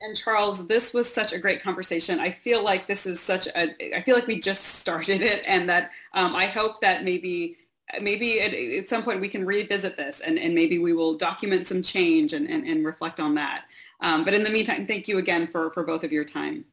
and 0.02 0.16
Charles, 0.16 0.66
this 0.66 0.92
was 0.92 1.12
such 1.12 1.32
a 1.32 1.38
great 1.38 1.62
conversation. 1.62 2.20
I 2.20 2.30
feel 2.30 2.64
like 2.64 2.86
this 2.86 3.06
is 3.06 3.20
such 3.20 3.46
a, 3.48 3.96
I 3.96 4.02
feel 4.02 4.14
like 4.14 4.26
we 4.26 4.40
just 4.40 4.64
started 4.64 5.22
it 5.22 5.42
and 5.46 5.68
that 5.68 5.92
um, 6.14 6.34
I 6.34 6.46
hope 6.46 6.80
that 6.80 7.04
maybe 7.04 7.56
maybe 8.00 8.40
at, 8.40 8.54
at, 8.54 8.88
some 8.88 9.02
point 9.02 9.20
we 9.20 9.28
can 9.28 9.44
revisit 9.44 9.96
this 9.96 10.20
and, 10.20 10.38
and 10.38 10.54
maybe 10.54 10.78
we 10.78 10.92
will 10.94 11.14
document 11.14 11.66
some 11.66 11.82
change 11.82 12.32
and, 12.32 12.48
and, 12.48 12.66
and 12.66 12.86
reflect 12.86 13.20
on 13.20 13.34
that. 13.34 13.64
Um, 14.00 14.24
but 14.24 14.34
in 14.34 14.42
the 14.42 14.50
meantime, 14.50 14.86
thank 14.86 15.08
you 15.08 15.18
again 15.18 15.46
for, 15.46 15.70
for 15.72 15.84
both 15.84 16.02
of 16.02 16.10
your 16.10 16.24
time. 16.24 16.64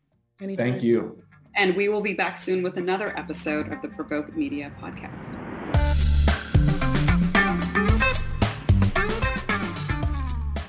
Anytime. 0.41 0.71
Thank 0.71 0.83
you. 0.83 1.21
And 1.59 1.75
we 1.75 1.89
will 1.89 1.99
be 1.99 2.13
back 2.13 2.37
soon 2.37 2.63
with 2.63 2.77
another 2.77 3.09
episode 3.19 3.73
of 3.73 3.81
the 3.81 3.89
Provoke 3.89 4.33
Media 4.33 4.71
podcast. 4.81 5.11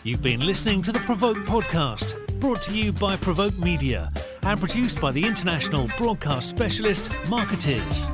You've 0.03 0.21
been 0.21 0.41
listening 0.41 0.83
to 0.83 0.91
the 0.91 0.99
Provoke 0.99 1.37
podcast, 1.47 2.41
brought 2.41 2.63
to 2.63 2.77
you 2.77 2.91
by 2.91 3.15
Provoke 3.15 3.57
Media 3.59 4.11
and 4.43 4.59
produced 4.59 5.01
by 5.01 5.13
the 5.13 5.25
international 5.25 5.89
broadcast 5.97 6.49
specialist 6.49 7.13
Markettiers. 7.29 8.09